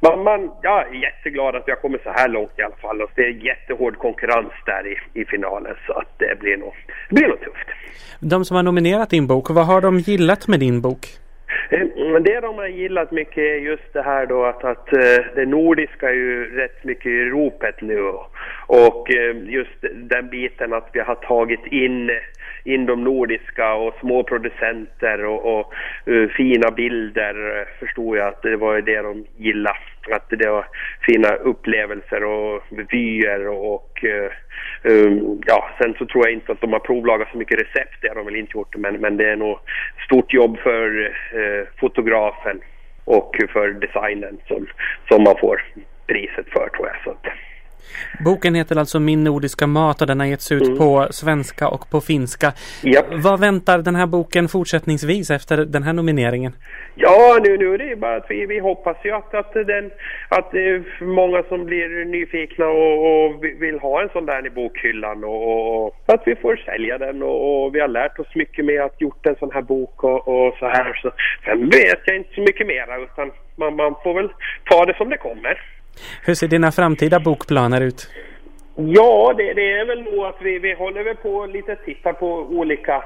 man, 0.00 0.24
man, 0.24 0.50
jag 0.62 0.88
är 0.88 0.94
jätteglad 0.94 1.56
att 1.56 1.62
vi 1.66 1.72
har 1.72 1.80
kommit 1.80 2.02
så 2.02 2.10
här 2.10 2.28
långt 2.28 2.58
i 2.58 2.62
alla 2.62 2.76
fall 2.76 3.02
och 3.02 3.10
det 3.14 3.22
är 3.22 3.44
jättehård 3.44 3.96
konkurrens 3.98 4.52
där 4.66 4.86
i, 4.86 5.20
i 5.20 5.24
finalen 5.24 5.74
så 5.86 5.92
att 5.92 6.18
det 6.18 6.40
blir 6.40 6.56
nog, 6.56 6.74
det 7.08 7.14
blir 7.14 7.28
nog 7.28 7.40
tufft. 7.40 7.68
De 8.20 8.44
som 8.44 8.56
har 8.56 8.62
nominerat 8.62 9.10
din 9.10 9.26
bok, 9.26 9.50
vad 9.50 9.66
har 9.66 9.80
de 9.80 9.98
gillat 9.98 10.48
med 10.48 10.60
din 10.60 10.80
bok? 10.80 11.06
Eh, 11.70 11.86
det 12.20 12.40
de 12.40 12.58
har 12.58 12.66
gillat 12.66 13.10
mycket 13.10 13.38
är 13.38 13.56
just 13.56 13.92
det 13.92 14.02
här 14.02 14.26
då 14.26 14.44
att, 14.44 14.64
att 14.64 14.92
eh, 14.92 15.24
det 15.34 15.46
nordiska 15.46 16.08
är 16.08 16.14
ju 16.14 16.56
rätt 16.56 16.84
mycket 16.84 17.06
i 17.06 17.24
ropet 17.24 17.80
nu. 17.80 18.00
Och 18.66 19.14
eh, 19.14 19.36
just 19.44 19.84
den 19.94 20.28
biten 20.28 20.72
att 20.72 20.90
vi 20.92 21.00
har 21.00 21.14
tagit 21.14 21.66
in, 21.66 22.10
in 22.64 22.86
de 22.86 23.04
nordiska 23.04 23.74
och 23.74 23.94
små 24.00 24.22
producenter 24.22 25.24
och, 25.24 25.58
och 25.58 25.74
uh, 26.08 26.28
fina 26.28 26.70
bilder 26.70 27.60
eh, 27.60 27.66
förstod 27.78 28.16
jag 28.16 28.28
att 28.28 28.42
det 28.42 28.56
var 28.56 28.80
det 28.80 29.02
de 29.02 29.26
gillade. 29.36 29.78
Att 30.10 30.30
det 30.30 30.48
var 30.48 30.66
fina 31.06 31.34
upplevelser 31.34 32.24
och 32.24 32.62
vyer 32.90 33.48
och, 33.48 33.74
och 33.74 34.04
um, 34.82 35.40
ja, 35.46 35.70
sen 35.82 35.94
så 35.98 36.06
tror 36.06 36.26
jag 36.26 36.32
inte 36.32 36.52
att 36.52 36.60
de 36.60 36.72
har 36.72 36.80
provlagat 36.80 37.28
så 37.32 37.38
mycket 37.38 37.60
recept, 37.60 37.96
det 38.00 38.08
har 38.08 38.14
de 38.14 38.24
väl 38.24 38.36
inte 38.36 38.58
gjort, 38.58 38.76
men, 38.76 38.94
men 39.00 39.16
det 39.16 39.30
är 39.30 39.36
nog 39.36 39.58
stort 40.04 40.34
jobb 40.34 40.58
för 40.58 40.98
uh, 41.34 41.66
fotografen 41.80 42.60
och 43.04 43.36
för 43.52 43.68
designen 43.68 44.38
som, 44.46 44.66
som 45.08 45.22
man 45.22 45.34
får 45.40 45.62
priset 46.06 46.46
för 46.48 46.68
tror 46.68 46.86
jag. 46.86 46.96
Så 47.04 47.10
att, 47.10 47.26
Boken 48.24 48.54
heter 48.54 48.76
alltså 48.78 49.00
Min 49.00 49.24
nordiska 49.24 49.66
mat 49.66 50.00
och 50.00 50.06
den 50.06 50.20
har 50.20 50.26
getts 50.26 50.52
ut 50.52 50.66
mm. 50.66 50.78
på 50.78 51.06
svenska 51.10 51.68
och 51.68 51.90
på 51.90 52.00
finska. 52.00 52.52
Yep. 52.84 53.04
Vad 53.12 53.40
väntar 53.40 53.78
den 53.78 53.96
här 53.96 54.06
boken 54.06 54.48
fortsättningsvis 54.48 55.30
efter 55.30 55.56
den 55.56 55.82
här 55.82 55.92
nomineringen? 55.92 56.52
Ja, 56.94 57.38
nu, 57.44 57.56
nu 57.56 57.74
är 57.74 57.78
det 57.78 57.96
bara 57.96 58.16
att 58.16 58.26
vi, 58.28 58.46
vi 58.46 58.58
hoppas 58.58 58.96
ju 59.04 59.12
att, 59.12 59.34
att, 59.34 59.52
den, 59.52 59.90
att 60.28 60.54
är 60.54 61.04
många 61.04 61.42
som 61.42 61.64
blir 61.64 62.04
nyfikna 62.04 62.66
och, 62.66 63.26
och 63.26 63.44
vill 63.44 63.78
ha 63.78 64.02
en 64.02 64.08
sån 64.08 64.26
där 64.26 64.46
i 64.46 64.50
bokhyllan 64.50 65.24
och, 65.24 65.86
och 65.86 65.94
att 66.06 66.22
vi 66.26 66.36
får 66.36 66.56
sälja 66.56 66.98
den 66.98 67.22
och, 67.22 67.64
och, 67.64 67.74
vi 67.74 67.80
har 67.80 67.88
lärt 67.88 68.18
oss 68.18 68.34
mycket 68.34 68.64
med 68.64 68.82
att 68.82 69.00
gjort 69.00 69.26
en 69.26 69.36
sån 69.36 69.50
här 69.52 69.62
bok 69.62 70.04
och, 70.04 70.28
och 70.28 70.54
så 70.58 70.66
här. 70.66 70.98
Så, 71.02 71.10
sen 71.44 71.68
vet 71.68 72.00
jag 72.04 72.16
inte 72.16 72.34
så 72.34 72.40
mycket 72.40 72.66
mera 72.66 72.96
utan 72.98 73.30
man, 73.56 73.76
man 73.76 73.94
får 74.02 74.14
väl 74.14 74.28
ta 74.64 74.84
det 74.84 74.96
som 74.96 75.08
det 75.08 75.16
kommer. 75.16 75.77
Hur 76.24 76.34
ser 76.34 76.48
dina 76.48 76.72
framtida 76.72 77.20
bokplaner 77.20 77.80
ut? 77.80 78.10
Ja, 78.76 79.34
det, 79.36 79.54
det 79.54 79.72
är 79.72 79.86
väl 79.86 80.02
nog 80.02 80.24
att 80.24 80.36
vi, 80.40 80.58
vi 80.58 80.74
håller 80.74 81.04
väl 81.04 81.16
på 81.16 81.46
lite 81.46 81.76
titta 81.76 82.12
på 82.12 82.26
olika 82.38 83.04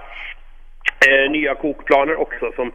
eh, 1.08 1.30
nya 1.30 1.54
kokplaner 1.54 2.16
också 2.16 2.52
som, 2.56 2.72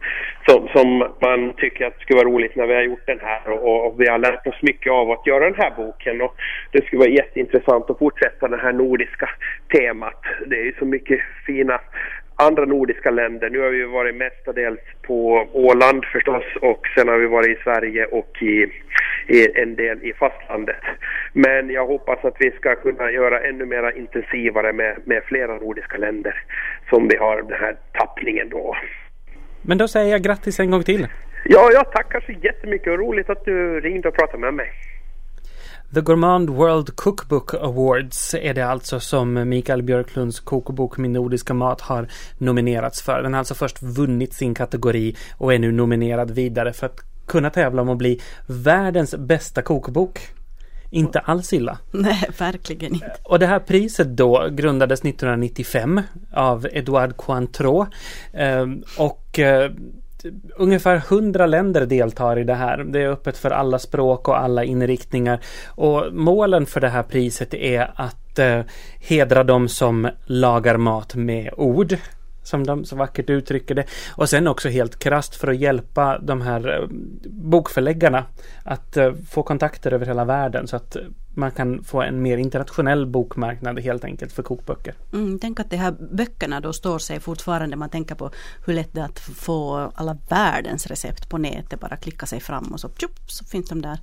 som, 0.48 0.68
som, 0.68 0.98
man 1.20 1.52
tycker 1.56 1.86
att 1.86 2.00
skulle 2.00 2.16
vara 2.16 2.28
roligt 2.28 2.56
när 2.56 2.66
vi 2.66 2.74
har 2.74 2.82
gjort 2.82 3.06
den 3.06 3.20
här 3.22 3.50
och, 3.50 3.86
och, 3.86 4.00
vi 4.00 4.08
har 4.08 4.18
lärt 4.18 4.46
oss 4.46 4.62
mycket 4.62 4.92
av 4.92 5.10
att 5.10 5.26
göra 5.26 5.44
den 5.44 5.60
här 5.60 5.72
boken 5.76 6.20
och 6.20 6.34
det 6.72 6.84
skulle 6.84 7.00
vara 7.00 7.10
jätteintressant 7.10 7.90
att 7.90 7.98
fortsätta 7.98 8.48
det 8.48 8.56
här 8.62 8.72
nordiska 8.72 9.28
temat. 9.72 10.22
Det 10.46 10.56
är 10.56 10.64
ju 10.64 10.74
så 10.78 10.84
mycket 10.84 11.20
fina 11.46 11.80
andra 12.38 12.64
nordiska 12.64 13.10
länder. 13.10 13.50
Nu 13.50 13.60
har 13.60 13.70
vi 13.70 13.84
varit 13.84 14.16
mestadels 14.16 14.80
på 15.02 15.48
Åland 15.52 16.04
förstås 16.04 16.44
och 16.60 16.86
sen 16.94 17.08
har 17.08 17.18
vi 17.18 17.26
varit 17.26 17.58
i 17.58 17.62
Sverige 17.62 18.04
och 18.04 18.42
i, 18.42 18.66
i, 19.26 19.60
en 19.60 19.76
del 19.76 20.04
i 20.04 20.12
fastlandet. 20.12 20.82
Men 21.32 21.70
jag 21.70 21.86
hoppas 21.86 22.24
att 22.24 22.36
vi 22.38 22.50
ska 22.50 22.74
kunna 22.74 23.10
göra 23.10 23.40
ännu 23.40 23.66
mer 23.66 23.98
intensivare 23.98 24.72
med, 24.72 24.98
med 25.04 25.22
flera 25.24 25.56
nordiska 25.56 25.96
länder 25.96 26.42
som 26.90 27.08
vi 27.08 27.16
har 27.16 27.42
den 27.42 27.60
här 27.60 27.76
tappningen 27.92 28.48
då. 28.48 28.76
Men 29.62 29.78
då 29.78 29.88
säger 29.88 30.10
jag 30.10 30.22
grattis 30.22 30.60
en 30.60 30.70
gång 30.70 30.82
till. 30.82 31.06
Ja, 31.44 31.70
jag 31.72 31.92
tackar 31.92 32.20
så 32.20 32.32
jättemycket. 32.32 32.98
Roligt 32.98 33.30
att 33.30 33.44
du 33.44 33.80
ringde 33.80 34.08
och 34.08 34.14
pratade 34.14 34.38
med 34.38 34.54
mig. 34.54 34.70
The 35.94 36.00
Gourmand 36.00 36.50
World 36.50 36.96
Cookbook 36.96 37.54
Awards 37.54 38.34
är 38.34 38.54
det 38.54 38.66
alltså 38.66 39.00
som 39.00 39.48
Mikael 39.48 39.82
Björklunds 39.82 40.40
kokbok 40.40 40.98
Min 40.98 41.12
nordiska 41.12 41.54
mat 41.54 41.80
har 41.80 42.08
nominerats 42.38 43.02
för. 43.02 43.22
Den 43.22 43.32
har 43.32 43.38
alltså 43.38 43.54
först 43.54 43.82
vunnit 43.82 44.34
sin 44.34 44.54
kategori 44.54 45.16
och 45.36 45.54
är 45.54 45.58
nu 45.58 45.72
nominerad 45.72 46.30
vidare 46.30 46.72
för 46.72 46.86
att 46.86 47.00
kunna 47.26 47.50
tävla 47.50 47.82
om 47.82 47.88
att 47.88 47.98
bli 47.98 48.20
världens 48.46 49.14
bästa 49.14 49.62
kokbok. 49.62 50.20
Inte 50.90 51.18
alls 51.18 51.52
illa. 51.52 51.78
Nej, 51.90 52.30
verkligen 52.38 52.94
inte. 52.94 53.16
Och 53.22 53.38
det 53.38 53.46
här 53.46 53.60
priset 53.60 54.16
då 54.16 54.48
grundades 54.50 55.00
1995 55.00 56.02
av 56.32 56.66
Edouard 56.72 57.16
Cointreau. 57.16 57.86
Ehm, 58.32 58.82
och 58.98 59.38
eh, 59.38 59.70
Typ 60.22 60.34
ungefär 60.56 60.96
hundra 60.96 61.46
länder 61.46 61.86
deltar 61.86 62.38
i 62.38 62.44
det 62.44 62.54
här. 62.54 62.84
Det 62.84 63.02
är 63.02 63.08
öppet 63.08 63.38
för 63.38 63.50
alla 63.50 63.78
språk 63.78 64.28
och 64.28 64.38
alla 64.38 64.64
inriktningar. 64.64 65.40
Och 65.66 66.04
målen 66.12 66.66
för 66.66 66.80
det 66.80 66.88
här 66.88 67.02
priset 67.02 67.54
är 67.54 67.90
att 67.94 68.38
eh, 68.38 68.60
hedra 69.00 69.44
de 69.44 69.68
som 69.68 70.08
lagar 70.26 70.76
mat 70.76 71.14
med 71.14 71.54
ord 71.56 71.96
som 72.48 72.66
de 72.66 72.84
så 72.84 72.96
vackert 72.96 73.30
uttrycker 73.30 73.74
det. 73.74 73.84
Och 74.16 74.28
sen 74.28 74.46
också 74.46 74.68
helt 74.68 74.98
krast 74.98 75.34
för 75.34 75.48
att 75.48 75.56
hjälpa 75.56 76.18
de 76.18 76.40
här 76.40 76.80
eh, 76.80 76.88
bokförläggarna 77.30 78.24
att 78.64 78.96
eh, 78.96 79.12
få 79.30 79.42
kontakter 79.42 79.92
över 79.92 80.06
hela 80.06 80.24
världen 80.24 80.68
så 80.68 80.76
att 80.76 80.96
man 81.34 81.50
kan 81.50 81.84
få 81.84 82.02
en 82.02 82.22
mer 82.22 82.38
internationell 82.38 83.06
bokmarknad 83.06 83.78
helt 83.78 84.04
enkelt 84.04 84.32
för 84.32 84.42
kokböcker. 84.42 84.94
Mm, 85.12 85.38
tänk 85.38 85.60
att 85.60 85.70
de 85.70 85.76
här 85.76 85.94
böckerna 86.10 86.60
då 86.60 86.72
står 86.72 86.98
sig 86.98 87.20
fortfarande. 87.20 87.76
Man 87.76 87.90
tänker 87.90 88.14
på 88.14 88.30
hur 88.66 88.74
lätt 88.74 88.92
det 88.92 89.00
är 89.00 89.04
att 89.04 89.18
få 89.18 89.92
alla 89.94 90.16
världens 90.28 90.86
recept 90.86 91.28
på 91.28 91.38
nätet. 91.38 91.80
Bara 91.80 91.96
klicka 91.96 92.26
sig 92.26 92.40
fram 92.40 92.72
och 92.72 92.80
så, 92.80 92.88
tjup, 92.88 93.30
så 93.30 93.44
finns 93.44 93.68
de 93.68 93.82
där. 93.82 93.98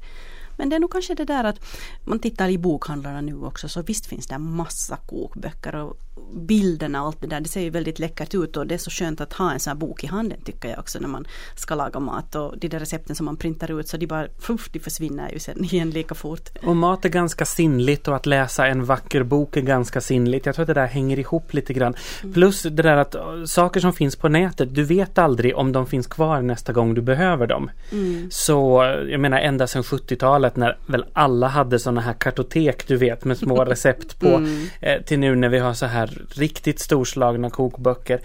Men 0.57 0.69
det 0.69 0.75
är 0.75 0.79
nog 0.79 0.91
kanske 0.91 1.13
det 1.13 1.25
där 1.25 1.43
att 1.43 1.59
man 2.03 2.19
tittar 2.19 2.49
i 2.49 2.57
bokhandlarna 2.57 3.21
nu 3.21 3.35
också 3.35 3.69
så 3.69 3.81
visst 3.81 4.05
finns 4.05 4.27
det 4.27 4.35
en 4.35 4.55
massa 4.55 4.97
kokböcker 4.97 5.75
och 5.75 5.97
bilderna 6.33 7.01
och 7.01 7.07
allt 7.07 7.21
det 7.21 7.27
där. 7.27 7.41
Det 7.41 7.49
ser 7.49 7.61
ju 7.61 7.69
väldigt 7.69 7.99
läckert 7.99 8.35
ut 8.35 8.57
och 8.57 8.67
det 8.67 8.75
är 8.75 8.79
så 8.79 8.89
skönt 8.89 9.21
att 9.21 9.33
ha 9.33 9.51
en 9.51 9.59
sån 9.59 9.71
här 9.71 9.77
bok 9.77 10.03
i 10.03 10.07
handen 10.07 10.41
tycker 10.45 10.69
jag 10.69 10.79
också 10.79 10.99
när 10.99 11.07
man 11.07 11.27
ska 11.55 11.75
laga 11.75 11.99
mat 11.99 12.35
och 12.35 12.57
de 12.57 12.67
där 12.67 12.79
recepten 12.79 13.15
som 13.15 13.25
man 13.25 13.37
printar 13.37 13.79
ut 13.79 13.87
så 13.87 13.97
de 13.97 14.07
bara 14.07 14.27
fuff, 14.39 14.69
de 14.71 14.79
försvinner 14.79 15.31
ju 15.31 15.39
sen 15.39 15.63
igen 15.63 15.89
lika 15.89 16.15
fort. 16.15 16.49
Och 16.63 16.75
mat 16.75 17.05
är 17.05 17.09
ganska 17.09 17.45
sinnligt 17.45 18.07
och 18.07 18.15
att 18.15 18.25
läsa 18.25 18.67
en 18.67 18.85
vacker 18.85 19.23
bok 19.23 19.57
är 19.57 19.61
ganska 19.61 20.01
sinnligt. 20.01 20.45
Jag 20.45 20.55
tror 20.55 20.63
att 20.63 20.67
det 20.67 20.73
där 20.73 20.87
hänger 20.87 21.19
ihop 21.19 21.53
lite 21.53 21.73
grann. 21.73 21.95
Mm. 22.23 22.33
Plus 22.33 22.63
det 22.63 22.69
där 22.69 22.97
att 22.97 23.15
saker 23.45 23.79
som 23.79 23.93
finns 23.93 24.15
på 24.15 24.29
nätet, 24.29 24.75
du 24.75 24.83
vet 24.83 25.17
aldrig 25.17 25.55
om 25.57 25.71
de 25.71 25.87
finns 25.87 26.07
kvar 26.07 26.41
nästa 26.41 26.73
gång 26.73 26.93
du 26.93 27.01
behöver 27.01 27.47
dem. 27.47 27.71
Mm. 27.91 28.29
Så 28.31 28.83
jag 29.09 29.19
menar 29.19 29.39
ända 29.39 29.67
sedan 29.67 29.81
70-talet 29.81 30.44
när 30.53 30.77
väl 30.85 31.05
alla 31.13 31.47
hade 31.47 31.79
sådana 31.79 32.01
här 32.01 32.13
kartotek 32.13 32.87
du 32.87 32.97
vet 32.97 33.25
med 33.25 33.37
små 33.37 33.65
recept 33.65 34.19
på 34.19 34.27
mm. 34.27 34.67
eh, 34.81 35.01
till 35.01 35.19
nu 35.19 35.35
när 35.35 35.49
vi 35.49 35.59
har 35.59 35.73
så 35.73 35.85
här 35.85 36.21
riktigt 36.29 36.79
storslagna 36.79 37.49
kokböcker. 37.49 38.19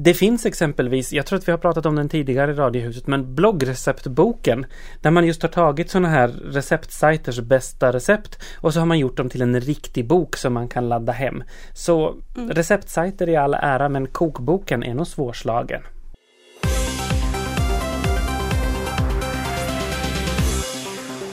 Det 0.00 0.14
finns 0.14 0.46
exempelvis, 0.46 1.12
jag 1.12 1.26
tror 1.26 1.38
att 1.38 1.48
vi 1.48 1.52
har 1.52 1.58
pratat 1.58 1.86
om 1.86 1.96
den 1.96 2.08
tidigare 2.08 2.50
i 2.50 2.54
Radiohuset, 2.54 3.06
men 3.06 3.34
bloggreceptboken 3.34 4.66
där 5.00 5.10
man 5.10 5.26
just 5.26 5.42
har 5.42 5.48
tagit 5.48 5.90
sådana 5.90 6.08
här 6.08 6.28
receptsajters 6.28 7.40
bästa 7.40 7.92
recept 7.92 8.38
och 8.56 8.72
så 8.72 8.78
har 8.78 8.86
man 8.86 8.98
gjort 8.98 9.16
dem 9.16 9.28
till 9.28 9.42
en 9.42 9.60
riktig 9.60 10.06
bok 10.06 10.36
som 10.36 10.52
man 10.52 10.68
kan 10.68 10.88
ladda 10.88 11.12
hem. 11.12 11.42
Så 11.72 12.14
mm. 12.36 12.50
receptsajter 12.50 13.28
i 13.28 13.36
all 13.36 13.54
ära, 13.54 13.88
men 13.88 14.06
kokboken 14.06 14.82
är 14.82 14.94
nog 14.94 15.06
svårslagen. 15.06 15.82